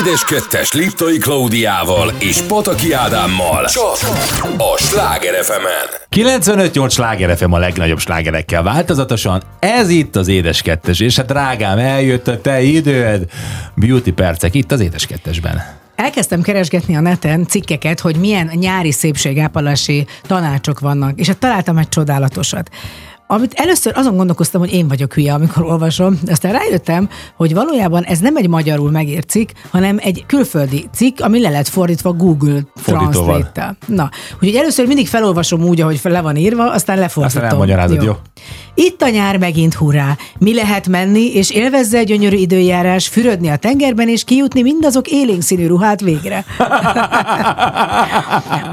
[0.05, 3.65] Édes Kettes Liptai Klaudiával és Pataki Ádámmal.
[3.65, 3.97] Csak
[4.57, 5.65] a Sláger fm
[6.15, 9.41] 95-8 sláger FM a legnagyobb slágerekkel változatosan.
[9.59, 13.29] Ez itt az Édes Kettes, és hát drágám, eljött a te időd.
[13.75, 15.61] Beauty percek itt az Édes Kettesben.
[15.95, 21.89] Elkezdtem keresgetni a neten cikkeket, hogy milyen nyári szépségápolási tanácsok vannak, és hát találtam egy
[21.89, 22.69] csodálatosat.
[23.31, 28.19] Amit először azon gondolkoztam, hogy én vagyok hülye, amikor olvasom, aztán rájöttem, hogy valójában ez
[28.19, 32.59] nem egy magyarul megírt cikk, hanem egy külföldi cikk, ami le lett fordítva Google.
[32.83, 33.77] Translate-tel.
[33.87, 37.43] Na, úgyhogy először mindig felolvasom úgy, ahogy le van írva, aztán lefordítom.
[37.43, 38.13] Aztán elmagyarázod, jó?
[38.73, 40.17] Itt a nyár megint hurrá.
[40.39, 45.41] Mi lehet menni, és élvezze egy gyönyörű időjárás, fürödni a tengerben, és kijutni mindazok élénk
[45.41, 46.45] színű ruhát végre.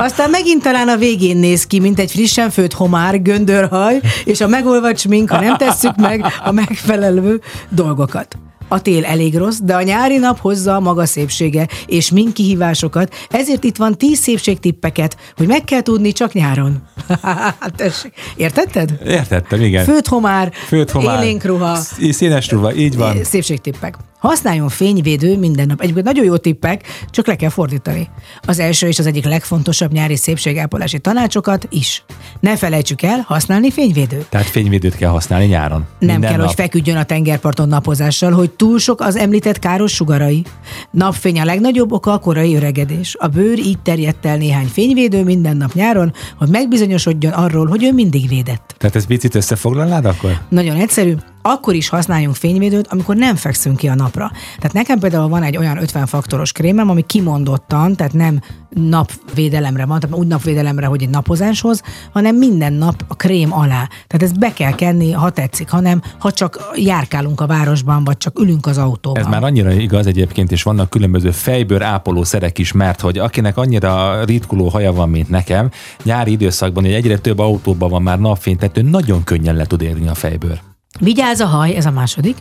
[0.07, 4.48] Aztán megint talán a végén néz ki, mint egy frissen főtt homár, göndörhaj, és a
[4.49, 8.37] megolvadt smink, ha nem tesszük meg a megfelelő dolgokat.
[8.71, 13.15] A tél elég rossz, de a nyári nap hozza a maga szépsége és mind kihívásokat,
[13.31, 16.83] ezért itt van tíz szépségtippeket, hogy meg kell tudni csak nyáron.
[17.77, 18.13] Tessék.
[18.37, 18.99] Értetted?
[19.07, 19.85] Értettem, igen.
[19.85, 23.25] Főtt homár, Főtt homár, élénk ruha, sz- Színes ruha, így van.
[23.25, 23.97] Szépségtippek.
[24.19, 25.81] Használjon fényvédő minden nap.
[25.81, 28.09] Egyébként nagyon jó tippek, csak le kell fordítani.
[28.41, 32.05] Az első és az egyik legfontosabb nyári szépségápolási tanácsokat is.
[32.41, 34.27] Ne felejtsük el használni fényvédőt.
[34.29, 35.87] Tehát fényvédőt kell használni nyáron.
[35.99, 36.47] Nem Minden kell, nap.
[36.47, 40.45] hogy feküdjön a tengerparton napozással, hogy túl sok az említett káros sugarai.
[40.91, 43.17] Napfény a legnagyobb oka a korai öregedés.
[43.19, 47.93] A bőr így terjedt el néhány fényvédő minden nap nyáron, hogy megbizonyosodjon arról, hogy ő
[47.93, 48.75] mindig védett.
[48.79, 50.41] Tehát ezt picit összefoglalnád akkor?
[50.49, 54.31] Nagyon egyszerű, akkor is használjunk fényvédőt, amikor nem fekszünk ki a napra.
[54.57, 60.01] Tehát nekem például van egy olyan 50 faktoros krémem, ami kimondottan, tehát nem napvédelemre van,
[60.01, 61.83] tehát úgy napvédelemre, hogy egy napozáshoz,
[62.13, 63.89] hanem minden nap a krém alá.
[64.07, 68.39] Tehát ezt be kell kenni, ha tetszik, hanem ha csak járkálunk a városban, vagy csak
[68.39, 69.23] ülünk az autóban.
[69.23, 73.57] Ez már annyira igaz egyébként, és vannak különböző fejbőr ápoló szerek is, mert hogy akinek
[73.57, 75.71] annyira ritkuló haja van, mint nekem,
[76.03, 79.83] nyári időszakban, hogy egyre több autóban van már napfény, tehát ő nagyon könnyen le tud
[79.83, 80.61] érni a fejbőr.
[80.99, 82.37] Vigyázz a haj, ez a második.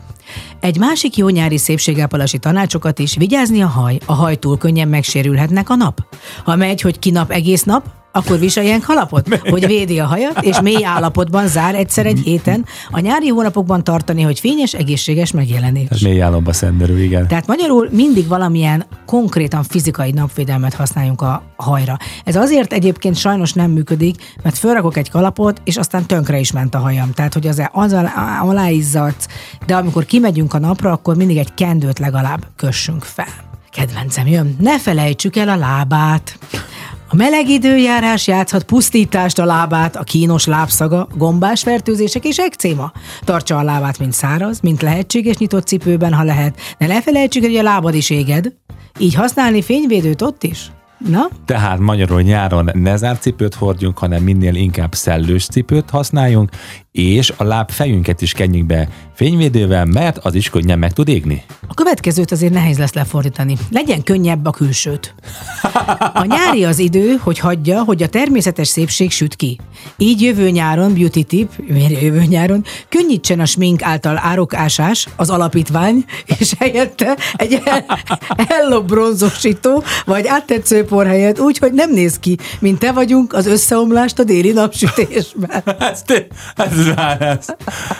[0.59, 3.97] Egy másik jó nyári szépségápolási tanácsokat is, vigyázni a haj.
[4.05, 6.01] A haj túl könnyen megsérülhetnek a nap.
[6.43, 10.85] Ha megy, hogy kinap egész nap, akkor viseljen kalapot, hogy védi a hajat, és mély
[10.85, 15.89] állapotban zár egyszer egy héten, a nyári hónapokban tartani, hogy fényes, egészséges megjelenés.
[15.89, 17.27] Ez mély álomba szenderül, igen.
[17.27, 21.97] Tehát magyarul mindig valamilyen konkrétan fizikai napvédelmet használjunk a hajra.
[22.23, 26.75] Ez azért egyébként sajnos nem működik, mert fölrakok egy kalapot, és aztán tönkre is ment
[26.75, 27.11] a hajam.
[27.11, 29.27] Tehát, hogy az, az alá- aláizzadsz,
[29.65, 33.45] de amikor kimegyünk a napra, akkor mindig egy kendőt legalább kössünk fel.
[33.71, 36.37] Kedvencem jön, ne felejtsük el a lábát.
[37.09, 42.91] A meleg időjárás játszhat pusztítást a lábát, a kínos lábszaga, gombás fertőzések és ekcéma.
[43.23, 46.59] Tartsa a lábát, mint száraz, mint lehetséges nyitott cipőben, ha lehet.
[46.77, 48.53] Ne lefelejtsük, hogy a lábad is éged.
[48.99, 50.71] Így használni fényvédőt ott is.
[50.97, 56.49] Na, Tehát magyarul nyáron ne zárt cipőt hordjunk, hanem minél inkább szellős cipőt használjunk,
[56.97, 61.43] és a láb fejünket is kenjük be fényvédővel, mert az is könnyen meg tud égni.
[61.67, 63.57] a következőt azért nehéz lesz lefordítani.
[63.71, 65.15] Legyen könnyebb a külsőt.
[66.13, 69.59] A nyári az idő, hogy hagyja, hogy a természetes szépség süt ki.
[69.97, 71.51] Így jövő nyáron, beauty tip,
[72.01, 76.05] jövő nyáron, könnyítsen a smink által árokásás, az alapítvány,
[76.39, 77.61] és helyette egy
[78.47, 83.45] hello bronzosító, vagy áttetsző por helyett úgy, hogy nem néz ki, mint te vagyunk az
[83.45, 85.63] összeomlást a déli napsütésben.
[85.91, 86.27] Ez, te,
[86.95, 87.55] ez, ez,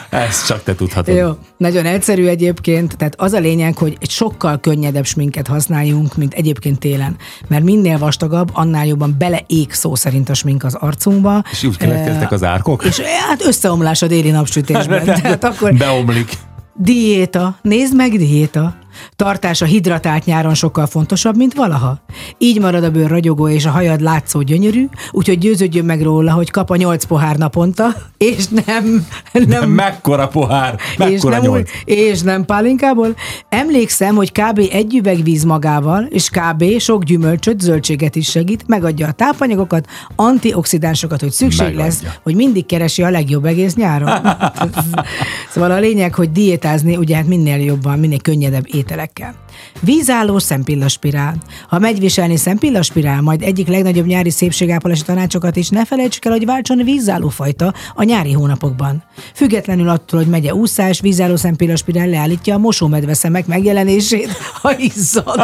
[0.10, 1.16] ez csak te tudhatod.
[1.16, 6.34] Jó, nagyon egyszerű egyébként, tehát az a lényeg, hogy egy sokkal könnyedebb sminket használjunk, mint
[6.34, 7.16] egyébként télen.
[7.48, 11.44] Mert minél vastagabb, annál jobban beleég szó szerint a smink az arcunkba.
[11.52, 12.84] És úgy keletkeztek az árkok?
[12.84, 15.04] És hát összeomlás a déli napsütésben.
[15.22, 16.32] Tehát akkor Beomlik.
[16.76, 18.76] diéta, nézd meg diéta.
[19.16, 22.00] Tartása hidratált nyáron sokkal fontosabb, mint valaha.
[22.38, 26.52] Így marad a bőr ragyogó és a hajad látszó gyönyörű, úgyhogy győződjön meg róla, hogy
[26.52, 31.70] kap a nyolc pohár naponta, és nem, nem Mekkora pohár, és mekkora nem, nyolc.
[31.86, 33.16] és nem pálinkából.
[33.50, 34.62] Emlékszem, hogy kb.
[34.72, 36.80] egy üveg víz magával, és kb.
[36.80, 41.84] sok gyümölcsöt, zöldséget is segít, megadja a tápanyagokat, antioxidánsokat, hogy szükség Megadja.
[41.84, 44.10] lesz, hogy mindig keresi a legjobb egész nyáron.
[45.54, 49.36] szóval a lényeg, hogy diétázni ugye hát minél jobban, minél könnyedebb ételekkel.
[49.80, 51.36] Vízálló szempillaspirál.
[51.70, 56.46] Ha megy viselni szempillaspirál, majd egyik legnagyobb nyári szépségápolási tanácsokat is, ne felejtsük el, hogy
[56.46, 59.04] váltson vízálló fajta a nyári hónapokban.
[59.34, 64.30] Függetlenül attól, hogy megye úszás, vízálló szempillaspirál leállítja a mosómedve szemek megjelenését,
[64.62, 65.42] ha izzad.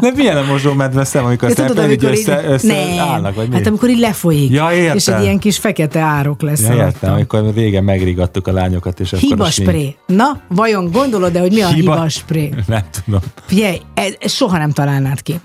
[0.00, 3.34] De milyen a mosómedve szem, amikor Ja, a tudod, amikor össze, így, össze nem, állnak,
[3.34, 3.54] vagy mi?
[3.54, 4.96] hát amikor így lefolyik, Ja, értem.
[4.96, 9.12] és egy ilyen kis fekete árok lesz Ja, értem, amikor régen megrigattuk a lányokat, és
[9.12, 9.96] akkor Hiba a smink- spré.
[10.06, 12.54] Na, vajon gondolod-e, hogy mi a hiba, Olivaspré.
[12.66, 13.20] Nem tudom.
[13.46, 15.40] Figyelj, ez, ez soha nem találnád ki.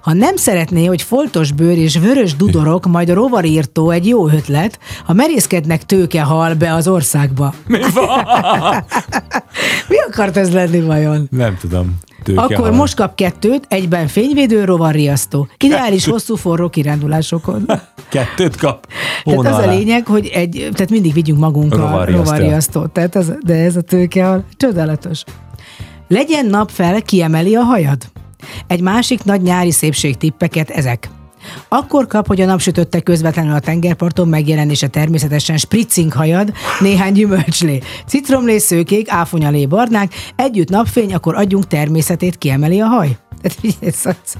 [0.00, 4.78] Ha nem szeretné, hogy foltos bőr és vörös dudorok, majd a rovarírtó egy jó ötlet,
[5.04, 7.54] ha merészkednek tőke hal be az országba.
[7.66, 8.24] Mi van?
[9.88, 11.28] Mi akart ez lenni vajon?
[11.30, 11.98] Nem tudom.
[12.22, 12.72] Tőke Akkor halál.
[12.72, 15.48] most kap kettőt, egyben fényvédő rovarriasztó.
[15.58, 17.66] Ideális hosszú forró kirándulásokon.
[18.08, 18.86] Kettőt kap.
[18.86, 22.24] Tehát Hóna az a lényeg, hogy egy, tehát mindig vigyünk magunkkal Rovarriasztó.
[22.32, 22.90] rovarriasztót.
[22.90, 25.24] Tehát az, de ez a tőke csodálatos.
[26.08, 28.02] Legyen nap fel, kiemeli a hajad.
[28.66, 31.08] Egy másik nagy nyári szépség tippeket ezek.
[31.68, 38.58] Akkor kap, hogy a napsütötte közvetlenül a tengerparton megjelenése természetesen spritzing hajad, néhány gyümölcslé, citromlé,
[38.58, 43.16] szőkék, áfonyalé, barnák, együtt napfény, akkor adjunk természetét, kiemeli a haj.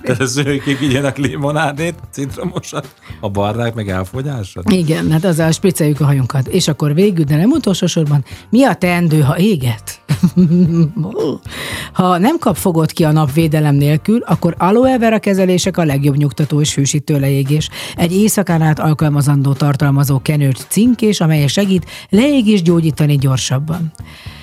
[0.03, 4.65] Tehát a szőkék igyenek limonádét, citromosat, a barnák meg elfogyásod.
[4.71, 6.47] Igen, hát azzal spricceljük a hajunkat.
[6.47, 10.01] És akkor végül, de nem utolsó sorban, mi a teendő, ha éget?
[11.93, 16.17] ha nem kap fogod ki a nap védelem nélkül, akkor aloe vera kezelések a legjobb
[16.17, 17.69] nyugtató és hősítő leégés.
[17.97, 23.93] Egy éjszakán át alkalmazandó tartalmazó kenőt cinkés, amely segít leégés gyógyítani gyorsabban.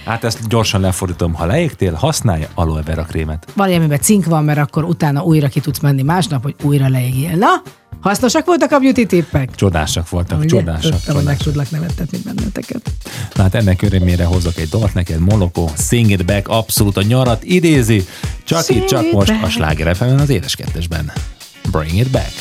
[0.05, 1.33] Hát ezt gyorsan lefordítom.
[1.33, 3.47] Ha leégtél, használja aloe vera krémet.
[3.53, 7.35] Valamiben cink van, mert akkor utána újra ki tudsz menni másnap, hogy újra leégjél.
[7.35, 7.47] Na,
[7.99, 9.55] hasznosak voltak a beauty tippek?
[9.55, 10.47] Csodásak voltak, Ugye?
[10.47, 10.91] csodásak.
[10.91, 12.91] Tudtam, hogy meg tudlak nevettetni benneteket.
[13.35, 17.43] Na hát ennek örömére hozok egy dalt neked, Moloko, Sing It Back, abszolút a nyarat
[17.43, 18.05] idézi,
[18.43, 19.51] csak Sing itt, csak most a back.
[19.51, 21.11] Sláger FM-en az édes kettesben.
[21.71, 22.33] Bring it back.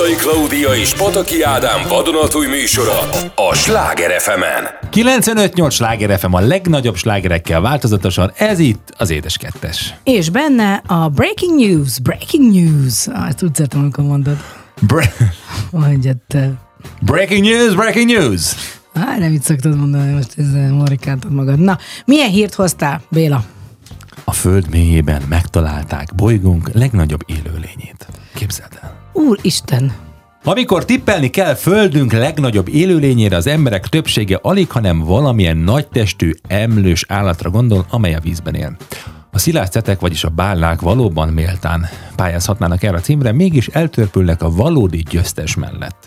[0.00, 2.98] Liptai Klaudia és Pataki Ádám vadonatúj műsora
[3.34, 4.42] a Sláger fm
[4.92, 9.94] 95-8 sláger FM a legnagyobb slágerekkel változatosan, ez itt az édes kettes.
[10.04, 13.06] És benne a breaking news, breaking news.
[13.06, 14.36] Ah, ezt úgy szeretem, amikor mondod.
[14.80, 15.16] Bre-
[15.70, 16.50] Mondjad te.
[17.00, 18.42] breaking news, breaking news!
[18.94, 21.58] Á, nem így szoktad mondani, most ez morikáltad magad.
[21.58, 23.44] Na, milyen hírt hoztál, Béla?
[24.24, 28.06] A föld mélyében megtalálták bolygónk legnagyobb élőlényét.
[28.34, 28.99] Képzeld el.
[29.28, 29.92] Úristen,
[30.44, 37.50] Amikor tippelni kell földünk legnagyobb élőlényére, az emberek többsége alig, hanem valamilyen nagytestű, emlős állatra
[37.50, 38.76] gondol, amely a vízben él.
[39.32, 45.04] A szilászcetek, vagyis a bálnák valóban méltán pályázhatnának erre a címre, mégis eltörpülnek a valódi
[45.10, 46.06] győztes mellett.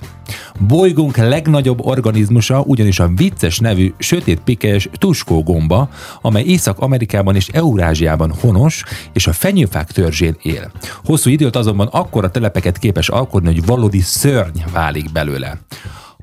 [0.60, 5.90] Bolygónk legnagyobb organizmusa ugyanis a vicces nevű sötét pikes tuskógomba,
[6.22, 10.72] amely Észak-Amerikában és Eurázsiában honos, és a fenyőfák törzsén él.
[11.04, 15.58] Hosszú időt azonban akkora telepeket képes alkotni, hogy valódi szörny válik belőle.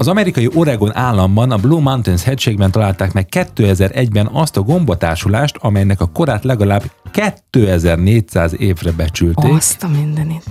[0.01, 6.01] Az amerikai Oregon államban, a Blue Mountains hegységben találták meg 2001-ben azt a gombatársulást, amelynek
[6.01, 10.45] a korát legalább 2400 évre becsülték, azt a mindenit.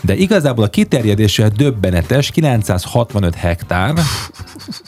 [0.00, 3.94] de igazából a kiterjedése döbbenetes 965 hektár,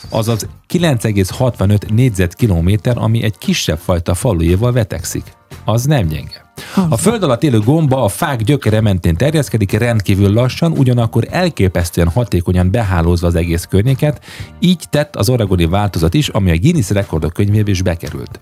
[0.09, 5.25] azaz 9,65 négyzetkilométer, ami egy kisebb fajta falujéval vetekszik.
[5.65, 6.50] Az nem gyenge.
[6.89, 12.71] A föld alatt élő gomba a fák gyökere mentén terjeszkedik rendkívül lassan, ugyanakkor elképesztően hatékonyan
[12.71, 14.25] behálózva az egész környéket,
[14.59, 18.41] így tett az oregoni változat is, ami a Guinness rekordok könyvébe is bekerült.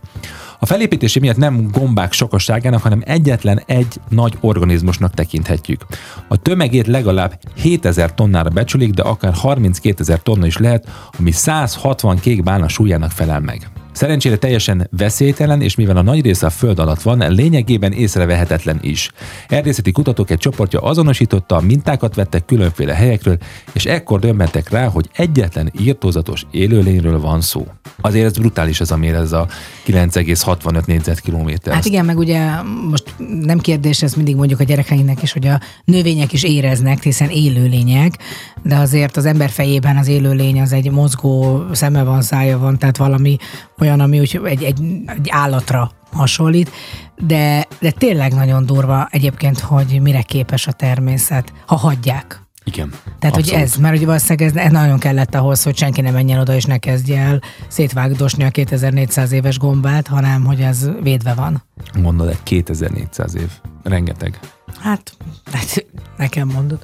[0.61, 5.87] A felépítési miatt nem gombák sokasságának, hanem egyetlen egy nagy organizmusnak tekinthetjük.
[6.29, 10.89] A tömegét legalább 7000 tonnára becsülik, de akár 32 ezer tonna is lehet,
[11.19, 13.71] ami 160 kék bálna súlyának felel meg.
[13.99, 19.11] Szerencsére teljesen veszélytelen, és mivel a nagy része a föld alatt van, lényegében észrevehetetlen is.
[19.49, 23.39] Erdészeti kutatók egy csoportja azonosította, mintákat vettek különféle helyekről,
[23.73, 27.67] és ekkor döbbentek rá, hogy egyetlen írtózatos élőlényről van szó.
[28.01, 29.47] Azért ez brutális ez a méret, ez a
[29.87, 31.75] 9,65 négyzetkilométer.
[31.75, 35.61] Hát igen, meg ugye most nem kérdés, ezt mindig mondjuk a gyerekeinknek is, hogy a
[35.85, 38.19] növények is éreznek, hiszen élőlények,
[38.63, 42.97] de azért az ember fejében az élőlény az egy mozgó szeme van, szája van, tehát
[42.97, 43.37] valami
[43.79, 46.71] olyan, ami úgy egy, egy, egy állatra hasonlít,
[47.17, 52.43] de, de tényleg nagyon durva egyébként, hogy mire képes a természet, ha hagyják.
[52.65, 52.93] Igen.
[53.19, 56.55] Tehát, hogy ez, mert hogy valószínűleg ez nagyon kellett ahhoz, hogy senki ne menjen oda
[56.55, 61.63] és ne kezdje el szétvágdosni a 2400 éves gombát, hanem hogy ez védve van.
[62.01, 63.51] Mondod, egy 2400 év.
[63.83, 64.39] Rengeteg.
[64.81, 65.17] Hát,
[65.53, 65.87] hát
[66.17, 66.79] nekem mondod.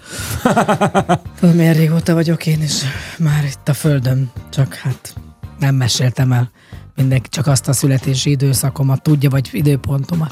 [1.40, 2.82] Tudom, milyen régóta vagyok én is
[3.18, 5.14] már itt a földön, csak hát
[5.58, 6.50] nem meséltem el.
[6.96, 10.30] Mindenki csak azt a születési időszakomat tudja, vagy időpontomat.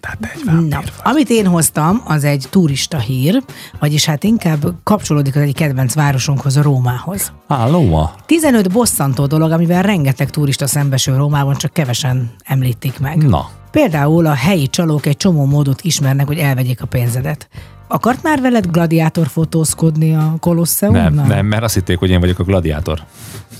[0.00, 3.42] Tehát egy Na, amit én hoztam, az egy turista hír,
[3.78, 7.32] vagyis hát inkább kapcsolódik az egyik kedvenc városunkhoz, a Rómához.
[7.46, 8.14] Állóma.
[8.26, 13.16] 15 bosszantó dolog, amivel rengeteg turista szembesül Rómában, csak kevesen említik meg.
[13.16, 17.48] Na, Például a helyi csalók egy csomó módot ismernek, hogy elvegyék a pénzedet.
[17.88, 21.10] Akart már veled gladiátor fotózkodni a Kolosseumnál?
[21.10, 23.02] nem, nem, mert azt hitték, hogy én vagyok a gladiátor.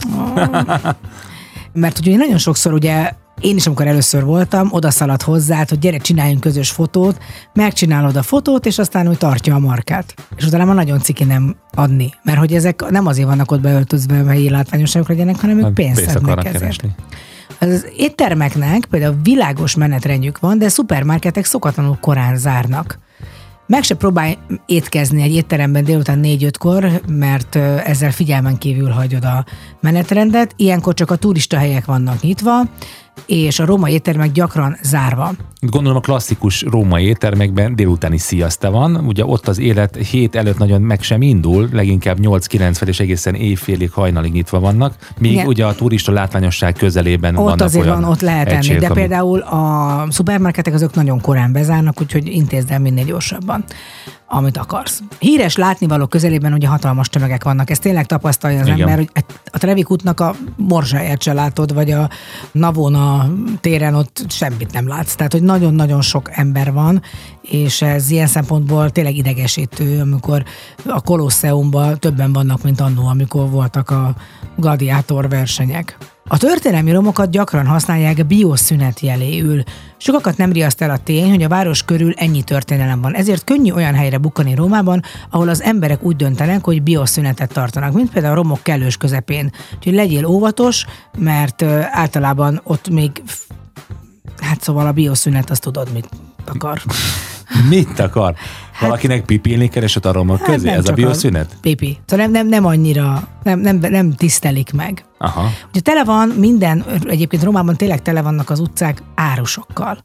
[1.73, 5.97] Mert ugye nagyon sokszor ugye én is, amikor először voltam, oda szaladt hozzá, hogy gyere,
[5.97, 7.19] csináljunk közös fotót,
[7.53, 10.15] megcsinálod a fotót, és aztán úgy tartja a markát.
[10.36, 14.19] És utána már nagyon ciki nem adni, mert hogy ezek nem azért vannak ott beöltözve,
[14.19, 16.61] hogy látványosságok legyenek, hanem ők pénzt Pénzt akarnak ezért.
[16.61, 16.94] keresni.
[17.59, 22.99] Az éttermeknek például világos menetrendjük van, de szupermarketek szokatlanul korán zárnak.
[23.66, 29.44] Meg se próbálj étkezni egy étteremben délután 4-5-kor, mert ezzel figyelmen kívül hagyod a
[29.80, 30.52] menetrendet.
[30.56, 32.62] Ilyenkor csak a turista helyek vannak nyitva,
[33.26, 35.32] és a római éttermek gyakran zárva.
[35.60, 40.82] Gondolom a klasszikus római éttermekben délutáni sziaszta van, ugye ott az élet hét előtt nagyon
[40.82, 45.47] meg sem indul, leginkább 8-9 fel és egészen éjfélig hajnalig nyitva vannak, míg Igen.
[45.47, 48.93] ugye a turista látványosság közelében Ott vannak azért olyan van, ott lehet enni, de amik-
[48.93, 53.64] például a szupermarketek azok nagyon korán bezárnak, úgyhogy intézd el minél gyorsabban,
[54.34, 55.02] amit akarsz.
[55.18, 58.80] Híres látnivaló közelében ugye hatalmas tömegek vannak, ezt tényleg tapasztalja az Igen.
[58.80, 59.10] ember, hogy
[59.52, 62.09] a Trevik útnak a morzsáját se látod, vagy a
[62.52, 65.14] Navona téren ott semmit nem látsz.
[65.14, 67.02] Tehát, hogy nagyon-nagyon sok ember van,
[67.42, 70.44] és ez ilyen szempontból tényleg idegesítő, amikor
[70.86, 74.14] a Kolosseumban többen vannak, mint annó, amikor voltak a
[74.56, 75.96] gladiátor versenyek.
[76.28, 79.62] A történelmi romokat gyakran használják bioszünet jeléül.
[79.97, 83.73] Sokakat nem riaszt el a tény, hogy a város körül ennyi történelem van, ezért könnyű
[83.73, 88.43] olyan helyre bukkani Rómában, ahol az emberek úgy döntenek, hogy bioszünetet tartanak, mint például a
[88.43, 89.53] romok kellős közepén.
[89.77, 90.86] Úgyhogy legyél óvatos,
[91.19, 93.23] mert általában ott még
[94.43, 96.09] Hát szóval a bioszünet, azt tudod, mit
[96.47, 96.82] akar.
[97.68, 98.34] Mit akar?
[98.80, 100.52] Valakinek pipilni keresett a romok közé?
[100.52, 101.56] Hát nem Ez a bioszünet?
[101.60, 101.98] Pipi.
[102.06, 105.04] Szóval nem, nem, nem annyira, nem, nem, nem tisztelik meg.
[105.18, 105.50] Aha.
[105.68, 110.04] Ugye tele van minden, egyébként Romában tényleg tele vannak az utcák árusokkal.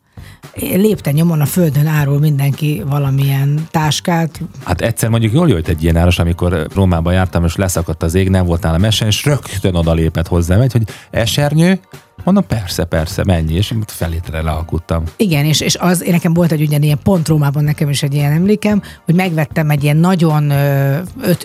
[0.56, 4.42] lépten nyomon a földön árul mindenki valamilyen táskát.
[4.66, 8.30] Hát egyszer mondjuk jól jött egy ilyen áros, amikor Rómában jártam, és leszakadt az ég,
[8.30, 11.80] nem volt nálam esen, és rögtön oda lépett hozzám, egy, hogy esernyő,
[12.28, 15.04] mondom, persze, persze, mennyi, és felétre lealkuttam.
[15.18, 18.32] Igen, és, és az, én nekem volt egy ugyanilyen pont Rómában nekem is egy ilyen
[18.32, 20.52] emlékem, hogy megvettem egy ilyen nagyon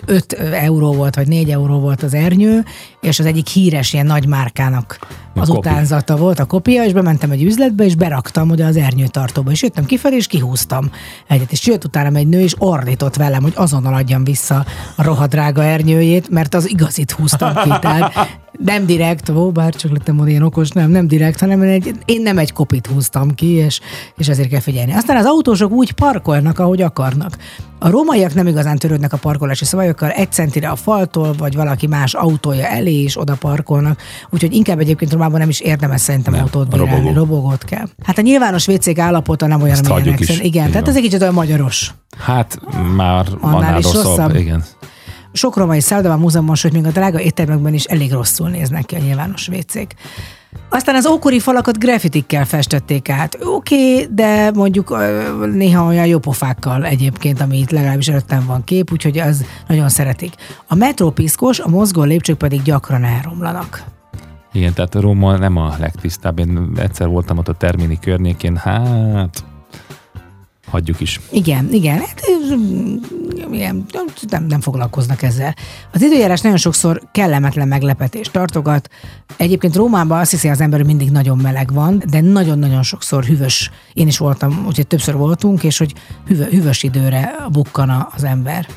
[0.05, 2.63] 5 euró volt, vagy 4 euró volt az ernyő,
[3.01, 4.99] és az egyik híres ilyen nagy márkának
[5.35, 5.69] az kopi.
[5.69, 9.85] utánzata volt, a kopia, és bementem egy üzletbe, és beraktam oda az ernyőtartóba, és jöttem
[9.85, 10.89] kifelé, és kihúztam
[11.27, 14.65] egyet, és jött utána egy nő, és ordított velem, hogy azonnal adjam vissza
[14.95, 20.15] a rohadrága ernyőjét, mert az igazit húztam ki, tehát nem direkt, ó, bár csak lettem
[20.15, 23.79] volna ilyen okos, nem, nem direkt, hanem egy, én nem egy kopit húztam ki, és,
[24.17, 24.91] és ezért kell figyelni.
[24.93, 27.37] Aztán az autósok úgy parkolnak, ahogy akarnak.
[27.79, 32.13] A rómaiak nem igazán törődnek a parkolási szabályokkal, egy centire a faltól, vagy valaki más
[32.13, 33.99] autója elé is oda parkolnak,
[34.29, 37.13] úgyhogy inkább egyébként Romában nem is érdemes szerintem Nem, autót bérelni, robogó.
[37.13, 37.85] robogót kell.
[38.03, 40.89] Hát a nyilvános WC-k állapota nem olyan, szerint- Igen, Így tehát van.
[40.89, 41.93] ez egy kicsit olyan magyaros.
[42.17, 42.59] Hát
[42.95, 44.03] már Annál annál, is rosszabb.
[44.05, 44.35] rosszabb?
[44.35, 44.63] Igen.
[45.33, 48.99] Sok romai szállodában, múzeumban, sőt még a drága éttermekben is elég rosszul néznek ki a
[48.99, 49.95] nyilvános vécék.
[50.69, 53.37] Aztán az ókori falakat grafitikkel festették át.
[53.43, 54.97] Oké, okay, de mondjuk
[55.53, 60.33] néha olyan jópofákkal egyébként, ami itt legalábbis előttem van kép, úgyhogy az nagyon szeretik.
[60.67, 63.83] A metró piszkos, a mozgó lépcsők pedig gyakran elromlanak.
[64.51, 66.39] Igen, tehát Róma nem a legtisztább.
[66.39, 69.43] Én egyszer voltam ott a Termini környékén, hát
[70.73, 71.19] hagyjuk is.
[71.31, 72.21] Igen, igen, hát,
[73.51, 73.85] igen
[74.29, 75.55] nem, nem foglalkoznak ezzel.
[75.91, 78.89] Az időjárás nagyon sokszor kellemetlen meglepetést tartogat.
[79.37, 83.71] Egyébként Rómában azt hiszi az ember, hogy mindig nagyon meleg van, de nagyon-nagyon sokszor hűvös.
[83.93, 85.93] Én is voltam, úgyhogy többször voltunk, és hogy
[86.27, 88.67] hűvö, hűvös időre bukkan az ember.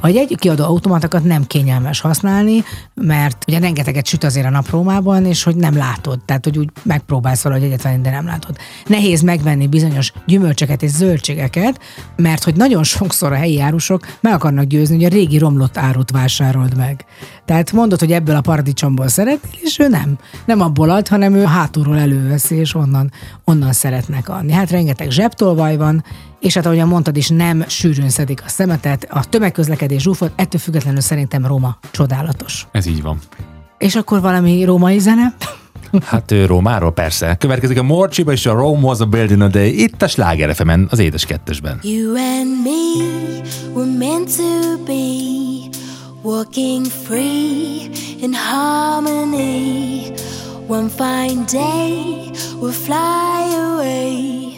[0.00, 2.64] A jegykiadó automatokat nem kényelmes használni,
[2.94, 6.70] mert ugye rengeteget süt azért a nap Rómában, és hogy nem látod, tehát hogy úgy
[6.82, 8.56] megpróbálsz valahogy egyet venni, de nem látod.
[8.86, 11.80] Nehéz megvenni bizonyos gyümölcsöket és zöldségeket,
[12.16, 16.10] mert hogy nagyon sokszor a helyi árusok meg akarnak győzni, hogy a régi romlott árut
[16.10, 17.04] vásárold meg.
[17.44, 20.18] Tehát mondod, hogy ebből a paradicsomból szeretnél, és ő nem.
[20.44, 23.12] Nem abból ad, hanem ő hátulról előveszi, és onnan,
[23.44, 24.52] onnan szeretnek adni.
[24.52, 26.04] Hát rengeteg zsebtolvaj van,
[26.40, 31.00] és hát ahogyan mondtad is, nem sűrűn szedik a szemetet, a tömegközlekedés zsúfolt, ettől függetlenül
[31.00, 32.66] szerintem Róma csodálatos.
[32.72, 33.18] Ez így van.
[33.78, 35.34] És akkor valami római zene?
[36.04, 37.36] Hát ő Rómáról persze.
[37.38, 39.82] Következik a Morcsiba és a Rome was a building a day.
[39.82, 41.78] Itt a Sláger fm az édes kettesben.
[41.82, 43.04] You and me
[43.74, 45.78] were meant to be
[46.22, 47.90] walking free
[48.20, 50.12] in harmony.
[50.66, 54.57] One fine day we'll fly away.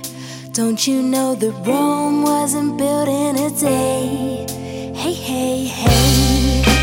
[0.53, 4.47] Don't you know that Rome wasn't built in a day?
[4.97, 6.80] Hey, hey, hey.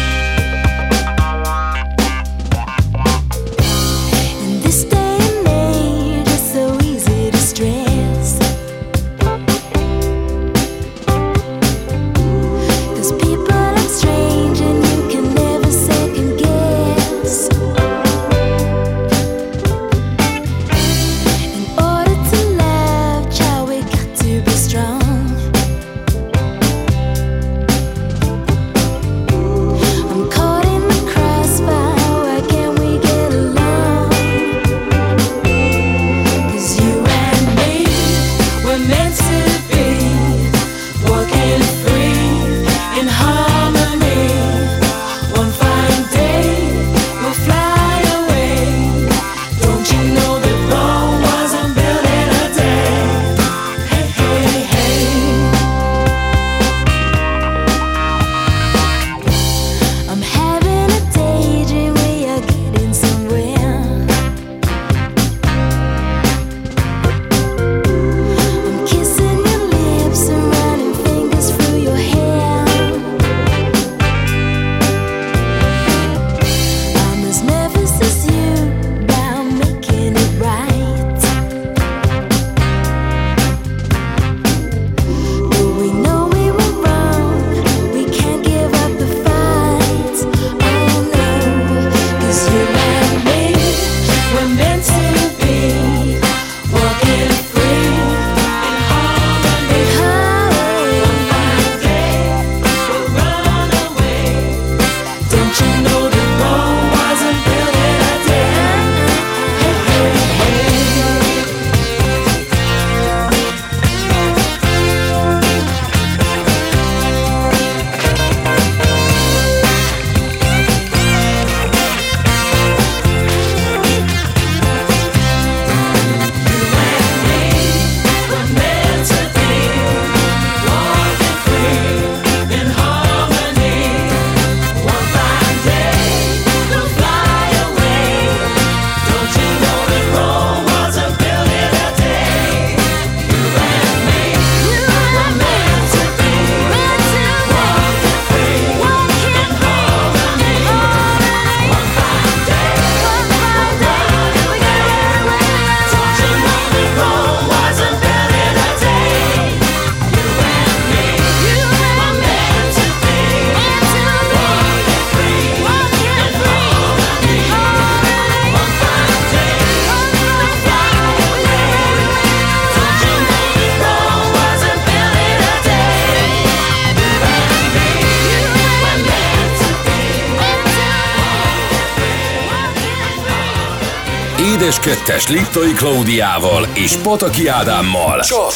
[184.87, 188.19] 2-es Liptai Klaudiával és Pataki Ádámmal.
[188.19, 188.51] Csak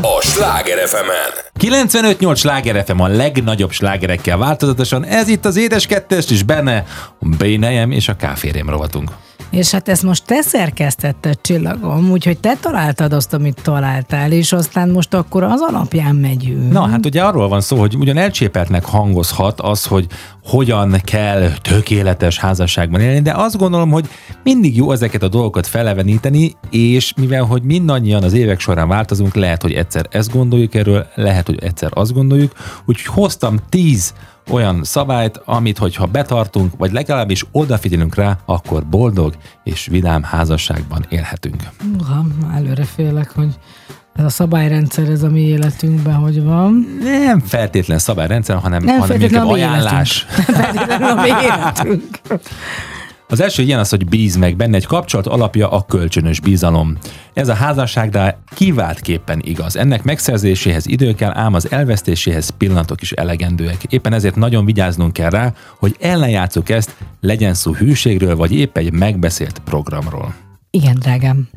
[0.00, 1.10] a Sláger fm
[1.58, 5.04] 95-8 Sláger FM a legnagyobb slágerekkel változatosan.
[5.04, 6.84] Ez itt az Édes 2 és benne
[7.20, 9.10] a Bénejem és a Káférém rovatunk.
[9.50, 14.88] És hát ezt most te szerkesztetted, Csillagom, úgyhogy te találtad azt, amit találtál, és aztán
[14.88, 16.72] most akkor az alapján megyünk.
[16.72, 20.06] Na, hát ugye arról van szó, hogy ugyan elcsépeltnek hangozhat az, hogy
[20.44, 24.08] hogyan kell tökéletes házasságban élni, de azt gondolom, hogy
[24.46, 29.62] mindig jó ezeket a dolgokat feleveníteni, és mivel, hogy mindannyian az évek során változunk, lehet,
[29.62, 32.52] hogy egyszer ezt gondoljuk erről, lehet, hogy egyszer azt gondoljuk,
[32.84, 34.14] úgyhogy hoztam tíz
[34.50, 41.62] olyan szabályt, amit hogyha betartunk, vagy legalábbis odafigyelünk rá, akkor boldog és vidám házasságban élhetünk.
[41.98, 42.24] Uha,
[42.54, 43.54] előre félek, hogy
[44.14, 46.98] ez a szabályrendszer, ez a mi életünkben hogy van.
[47.02, 50.26] Nem feltétlen szabályrendszer, hanem, Nem hanem feltétlenül inkább a ajánlás.
[50.30, 50.56] életünk.
[50.56, 52.20] Feltétlenül a mi életünk.
[53.28, 54.76] Az első ilyen az, hogy bíz meg benne.
[54.76, 56.96] Egy kapcsolat alapja a kölcsönös bizalom.
[57.34, 59.76] Ez a házasságra kiváltképpen igaz.
[59.76, 63.84] Ennek megszerzéséhez idő kell, ám az elvesztéséhez pillanatok is elegendőek.
[63.84, 68.92] Éppen ezért nagyon vigyáznunk kell rá, hogy ellenjátszuk ezt, legyen szó hűségről, vagy épp egy
[68.92, 70.34] megbeszélt programról.
[70.70, 71.48] Igen, drágám.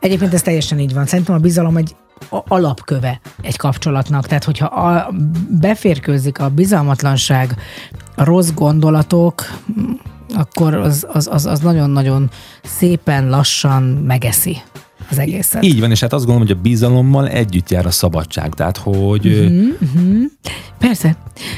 [0.00, 1.06] Egyébként ez teljesen így van.
[1.06, 1.96] Szerintem a bizalom egy
[2.28, 4.26] alapköve egy kapcsolatnak.
[4.26, 5.10] Tehát, hogyha a,
[5.60, 7.56] beférkőzik a bizalmatlanság,
[8.16, 9.42] a rossz gondolatok,
[10.34, 12.30] akkor az, az, az, az nagyon-nagyon
[12.62, 14.56] szépen lassan megeszi
[15.10, 15.64] az egészet.
[15.64, 18.54] Így van, és hát azt gondolom, hogy a bizalommal együtt jár a szabadság.
[18.54, 20.24] Tehát, hogy mm-hmm.
[20.78, 21.16] Persze,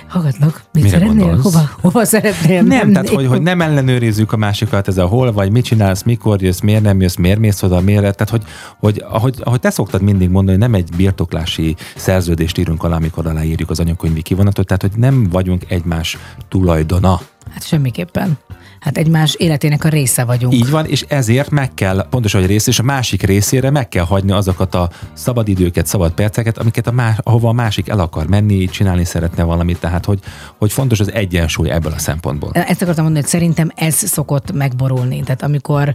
[0.08, 0.62] hallgatlak.
[0.72, 1.26] Mit Mire szeretnél?
[1.26, 1.42] gondolsz?
[1.42, 2.92] Hova, hova szeretnél Nem, menni?
[2.92, 6.60] tehát hogy, hogy nem ellenőrizzük a másikat, ez a hol vagy, mit csinálsz, mikor jössz,
[6.60, 8.42] miért nem jössz, miért mész oda, miért, tehát hogy,
[8.78, 13.70] hogy ahogy, ahogy te szoktad mindig mondani, nem egy birtoklási szerződést írunk alá, amikor aláírjuk
[13.70, 16.18] az anyakönyvi kivonatot, tehát hogy nem vagyunk egymás
[16.48, 17.20] tulajdona.
[17.50, 18.38] Hát semmiképpen.
[18.80, 20.54] Hát egymás életének a része vagyunk.
[20.54, 24.04] Így van, és ezért meg kell, pontosan, hogy rész, és a másik részére meg kell
[24.04, 28.26] hagyni azokat a szabad időket, szabad perceket, amiket a más, ahova a másik el akar
[28.26, 30.18] menni, csinálni szeretne valamit, tehát hogy,
[30.58, 32.50] hogy fontos az egyensúly ebből a szempontból.
[32.52, 35.20] Ezt akartam mondani, hogy szerintem ez szokott megborulni.
[35.20, 35.94] Tehát amikor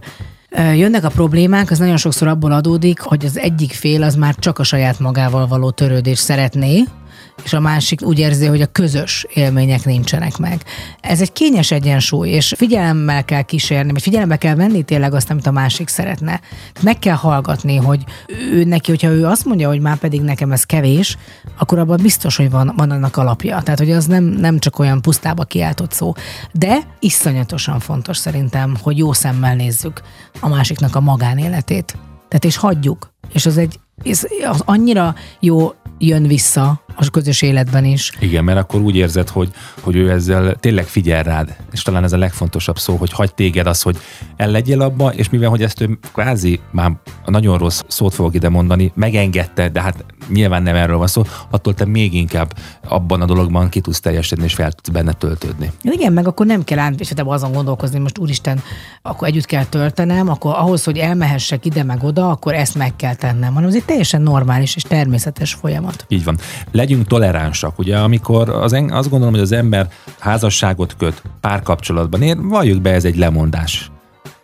[0.74, 4.58] jönnek a problémák, az nagyon sokszor abból adódik, hogy az egyik fél az már csak
[4.58, 6.84] a saját magával való törődés szeretné,
[7.44, 10.62] és a másik úgy érzi, hogy a közös élmények nincsenek meg.
[11.00, 15.46] Ez egy kényes egyensúly, és figyelemmel kell kísérni, vagy figyelembe kell venni tényleg azt, amit
[15.46, 16.40] a másik szeretne.
[16.82, 18.04] Meg kell hallgatni, hogy
[18.52, 21.16] ő neki, hogyha ő azt mondja, hogy már pedig nekem ez kevés,
[21.58, 23.60] akkor abban biztos, hogy van, van annak alapja.
[23.62, 26.12] Tehát, hogy az nem, nem csak olyan pusztába kiáltott szó.
[26.52, 30.02] De iszonyatosan fontos szerintem, hogy jó szemmel nézzük
[30.40, 31.96] a másiknak a magánéletét.
[32.28, 33.14] Tehát és hagyjuk.
[33.32, 38.12] És az egy, ez, az annyira jó jön vissza a közös életben is.
[38.20, 39.50] Igen, mert akkor úgy érzed, hogy,
[39.80, 43.66] hogy ő ezzel tényleg figyel rád, és talán ez a legfontosabb szó, hogy hagy téged
[43.66, 43.96] az, hogy
[44.36, 46.92] el legyél abba, és mivel, hogy ezt ő kvázi, már
[47.26, 51.74] nagyon rossz szót fogok ide mondani, megengedte, de hát nyilván nem erről van szó, attól
[51.74, 52.54] te még inkább
[52.88, 55.70] abban a dologban ki tudsz teljesedni, és fel tudsz benne töltődni.
[55.82, 58.60] Igen, meg akkor nem kell át, és hát azon gondolkozni, most úristen,
[59.02, 63.14] akkor együtt kell töltenem, akkor ahhoz, hogy elmehessek ide meg oda, akkor ezt meg kell
[63.14, 66.04] tennem, hanem ez egy teljesen normális és természetes folyamat.
[66.08, 66.38] Így van.
[66.86, 67.78] Legyünk toleránsak.
[67.78, 69.88] Ugye, amikor az, en- azt gondolom, hogy az ember
[70.18, 73.90] házasságot köt, párkapcsolatban él, valljuk be, ez egy lemondás.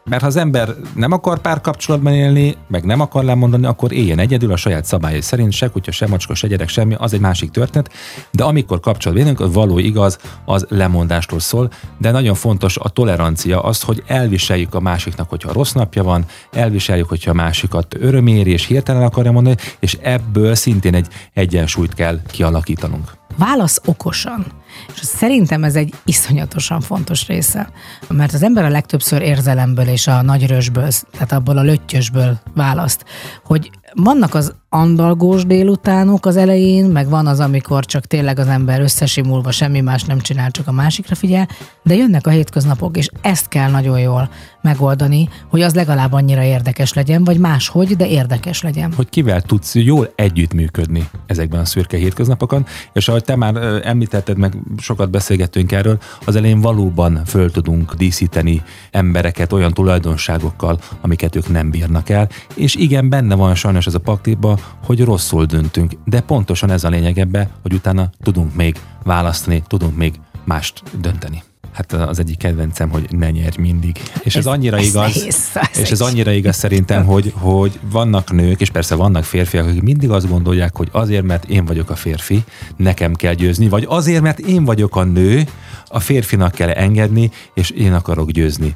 [0.05, 4.53] Mert ha az ember nem akar párkapcsolatban élni, meg nem akar lemondani, akkor éljen egyedül
[4.53, 7.93] a saját szabályai szerint, se kutya, se macska, se gyerek, semmi, az egy másik történet.
[8.31, 13.83] De amikor kapcsolatban élünk, való igaz, az lemondástól szól, de nagyon fontos a tolerancia, az,
[13.83, 19.03] hogy elviseljük a másiknak, hogyha rossz napja van, elviseljük, hogyha a másikat öröméri és hirtelen
[19.03, 23.13] akarja mondani, és ebből szintén egy egyensúlyt kell kialakítanunk.
[23.37, 24.62] Válasz okosan.
[24.95, 27.71] És szerintem ez egy iszonyatosan fontos része.
[28.09, 33.05] Mert az ember a legtöbbször érzelemből és a nagy rösből, tehát abból a löttyösből választ,
[33.45, 38.81] hogy vannak az andalgós délutánok az elején, meg van az, amikor csak tényleg az ember
[38.81, 41.49] összesimulva semmi más nem csinál, csak a másikra figyel,
[41.83, 44.31] de jönnek a hétköznapok, és ezt kell nagyon jól
[44.63, 48.93] megoldani, hogy az legalább annyira érdekes legyen, vagy máshogy, de érdekes legyen.
[48.93, 54.57] hogy kivel tudsz jól együttműködni ezekben a szürke hétköznapokon, és ahogy te már említetted, meg
[54.79, 61.71] sokat beszélgettünk erről, az elején valóban föl tudunk díszíteni embereket olyan tulajdonságokkal, amiket ők nem
[61.71, 66.71] bírnak el, és igen, benne van sajnos ez a pakliba, hogy rosszul döntünk, de pontosan
[66.71, 70.15] ez a lényeg ebbe, hogy utána tudunk még választani, tudunk még
[70.45, 71.43] mást dönteni.
[71.73, 74.03] Hát az egyik kedvencem, hogy ne nyerj mindig.
[74.23, 77.79] És ez, Ez- annyira ez igaz, nehéz, ez és ez annyira igaz szerintem, hogy, hogy
[77.91, 81.91] vannak nők, és persze vannak férfiak, akik mindig azt gondolják, hogy azért, mert én vagyok
[81.91, 82.45] a férfi,
[82.77, 85.45] nekem kell győzni, vagy azért, mert én vagyok a nő,
[85.87, 88.75] a férfinak kell engedni, és én akarok győzni.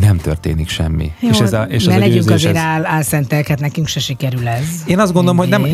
[0.00, 1.12] Nem történik semmi.
[1.20, 2.62] Jó, és ez a, és ne ez a legyünk győzés, azért ez...
[2.62, 4.64] áll, álszentelket, nekünk se sikerül ez.
[4.86, 5.64] Én azt gondolom, hogy nem,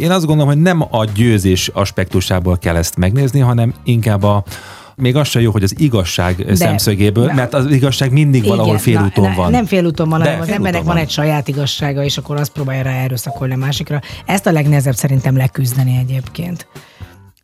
[0.00, 4.44] én azt gondolom, hogy nem a győzés aspektusából kell ezt megnézni, hanem inkább a
[4.96, 8.66] még az sem jó, hogy az igazság De, szemszögéből, de- mert az igazság mindig valahol
[8.66, 9.50] Igen, félúton na, van.
[9.50, 10.94] Nem félúton van, De hanem az embernek van.
[10.94, 14.00] van egy saját igazsága, és akkor azt próbálja rá erőszakolni a másikra.
[14.26, 16.66] Ezt a legnehezebb szerintem leküzdeni egyébként.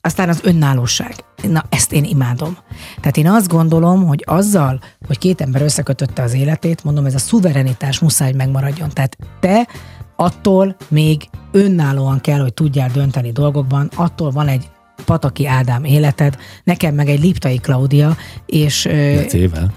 [0.01, 1.15] Aztán az önállóság.
[1.49, 2.57] Na, ezt én imádom.
[3.01, 7.19] Tehát én azt gondolom, hogy azzal, hogy két ember összekötötte az életét, mondom, ez a
[7.19, 8.89] szuverenitás muszáj, megmaradjon.
[8.89, 9.69] Tehát te
[10.17, 14.71] attól még önállóan kell, hogy tudjál dönteni dolgokban, attól van egy
[15.05, 18.17] Pataki Ádám életed, nekem meg egy Liptai Klaudia,
[18.47, 19.73] és ö, Cével.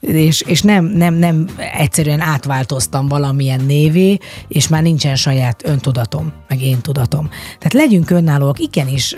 [0.00, 1.46] És, és nem, nem, nem
[1.78, 7.28] egyszerűen átváltoztam valamilyen névé, és már nincsen saját öntudatom, meg én tudatom.
[7.58, 9.14] Tehát legyünk önállóak, igenis,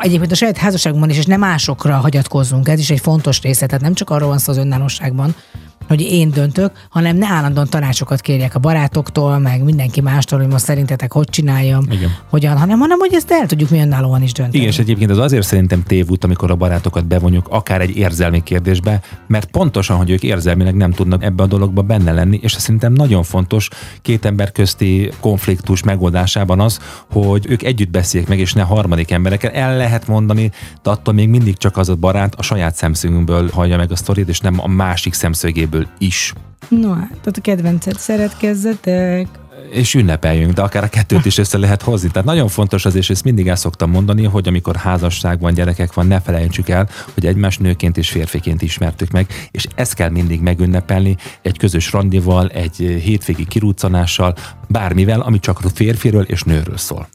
[0.00, 3.82] egyébként a saját házasságunkban is, és nem másokra hagyatkozzunk, ez is egy fontos része, tehát
[3.82, 5.34] nem csak arról van szó az önállóságban,
[5.88, 10.64] hogy én döntök, hanem ne állandóan tanácsokat kérjek a barátoktól, meg mindenki mástól, hogy most
[10.64, 12.14] szerintetek hogy csináljam, Igen.
[12.30, 14.56] hogyan, hanem, hanem hogy ezt el tudjuk mi önállóan is dönteni.
[14.58, 19.00] Igen, és egyébként az azért szerintem tévút, amikor a barátokat bevonjuk, akár egy érzelmi kérdésbe,
[19.26, 23.22] mert pontosan, hogy ők érzelmileg nem tudnak ebbe a dologba benne lenni, és szerintem nagyon
[23.22, 23.68] fontos
[24.02, 26.78] két ember közti konfliktus megoldásában az,
[27.10, 29.50] hogy ők együtt beszéljék meg, és ne harmadik emberekkel.
[29.50, 30.50] El lehet mondani,
[30.82, 34.28] de attól még mindig csak az a barát a saját szemszögünkből hallja meg a sztorit,
[34.28, 36.32] és nem a másik szemszögéből is.
[36.68, 39.28] No, hát, tehát a kedvencet szeretkezzetek.
[39.70, 42.10] és ünnepeljünk, de akár a kettőt is össze lehet hozni.
[42.10, 45.92] Tehát nagyon fontos az, és ezt mindig el szoktam mondani, hogy amikor házasság van, gyerekek
[45.94, 50.40] van, ne felejtsük el, hogy egymás nőként és férfiként ismertük meg, és ezt kell mindig
[50.40, 54.34] megünnepelni egy közös randival, egy hétvégi kirúcanással,
[54.68, 57.08] bármivel, ami csak férfiről és nőről szól.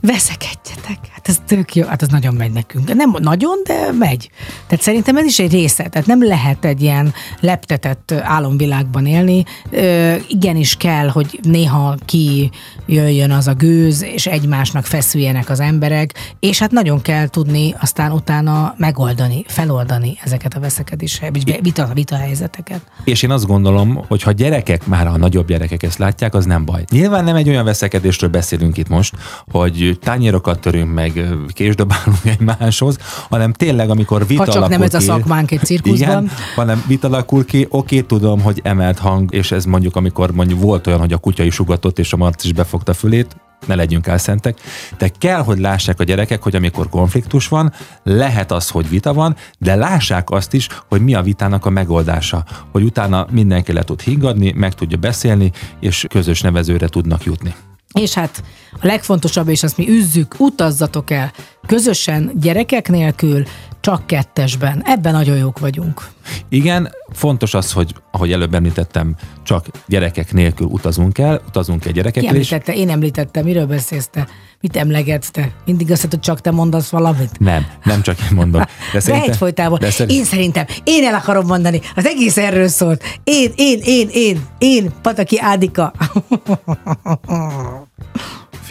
[0.00, 0.98] veszekedjetek.
[1.22, 2.94] Hát ez tök jó, hát az nagyon megy nekünk.
[2.94, 4.30] Nem nagyon, de megy.
[4.66, 5.88] Tehát szerintem ez is egy része.
[5.88, 9.44] Tehát nem lehet egy ilyen leptetett álomvilágban élni.
[9.70, 12.50] Ö, igenis kell, hogy néha ki
[12.86, 18.12] jöjjön az a gőz, és egymásnak feszüljenek az emberek, és hát nagyon kell tudni aztán
[18.12, 22.80] utána megoldani, feloldani ezeket a veszekedés, vagy vita, vita helyzeteket.
[23.04, 26.64] És én azt gondolom, hogy ha gyerekek, már a nagyobb gyerekek ezt látják, az nem
[26.64, 26.84] baj.
[26.90, 29.14] Nyilván nem egy olyan veszekedésről beszélünk itt most,
[29.50, 31.09] hogy tányérokat törünk meg,
[31.48, 32.96] késdobálunk egymáshoz,
[33.28, 36.22] hanem tényleg, amikor vita Ha csak nem ez a szakmánk egy cirkuszban.
[36.22, 40.60] Igen, hanem vita alakul ki, oké, tudom, hogy emelt hang, és ez mondjuk, amikor mondjuk
[40.60, 44.06] volt olyan, hogy a kutya is ugatott, és a Marci is befogta fülét, ne legyünk
[44.06, 44.60] elszentek,
[44.98, 47.72] de kell, hogy lássák a gyerekek, hogy amikor konfliktus van,
[48.02, 52.44] lehet az, hogy vita van, de lássák azt is, hogy mi a vitának a megoldása,
[52.72, 57.54] hogy utána mindenki le tud higgadni, meg tudja beszélni, és közös nevezőre tudnak jutni.
[57.98, 58.42] És hát
[58.72, 61.32] a legfontosabb, és azt mi üzzük, utazzatok el
[61.66, 63.42] közösen, gyerekek nélkül,
[63.80, 64.82] csak kettesben.
[64.84, 66.08] Ebben nagyon jók vagyunk.
[66.48, 71.96] Igen, fontos az, hogy ahogy előbb említettem, csak gyerekek nélkül utazunk el, utazunk el Ki
[71.96, 72.52] gyerekekkel is.
[72.52, 72.80] említette?
[72.80, 74.28] Én említettem, miről beszélsz te?
[74.62, 75.50] Mit emlegetsz te?
[75.64, 77.38] Mindig azt hogy csak te mondasz valamit.
[77.38, 78.60] Nem, nem csak én mondom.
[78.60, 79.78] De De szerintem, egyfolytában.
[79.78, 83.02] de szerint- Én szerintem, én el akarom mondani, az egész erről szólt.
[83.24, 85.92] Én, én, én, én, én, Pataki Ádika.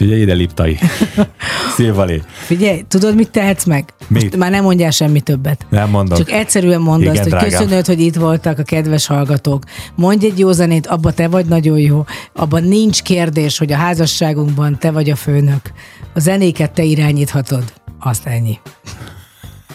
[0.00, 0.78] Figyelj ide, Liptai.
[1.76, 2.22] Szilvalé.
[2.32, 3.92] Figyelj, tudod, mit tehetsz meg?
[4.08, 4.22] Mit?
[4.22, 5.66] Most már nem mondjál semmi többet.
[5.68, 6.18] Nem mondom.
[6.18, 7.50] Csak egyszerűen mondd Igen, azt, hogy drágám.
[7.50, 9.62] köszönöd, hogy itt voltak a kedves hallgatók.
[9.94, 12.04] Mondj egy jó zenét, abba te vagy nagyon jó.
[12.34, 15.72] Abban nincs kérdés, hogy a házasságunkban te vagy a főnök.
[16.14, 17.64] A zenéket te irányíthatod.
[17.98, 18.58] Azt ennyi.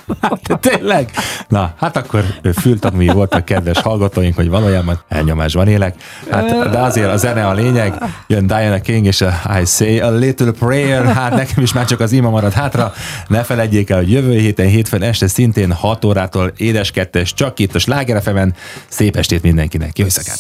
[0.21, 1.11] Hát, tényleg?
[1.47, 2.23] Na, hát akkor
[2.61, 5.95] fültanúi voltak kedves hallgatóink, hogy valójában elnyomásban élek.
[6.31, 7.93] Hát, de azért a zene a lényeg.
[8.27, 11.05] Jön Diana King és a I Say a Little Prayer.
[11.05, 12.93] Hát nekem is már csak az ima marad hátra.
[13.27, 17.75] Ne felejtjék el, hogy jövő héten, hétfőn este szintén 6 órától édes kettes, csak itt
[17.75, 18.23] a Sláger.
[18.87, 19.97] Szép estét mindenkinek.
[19.97, 20.37] Jó éjszakát!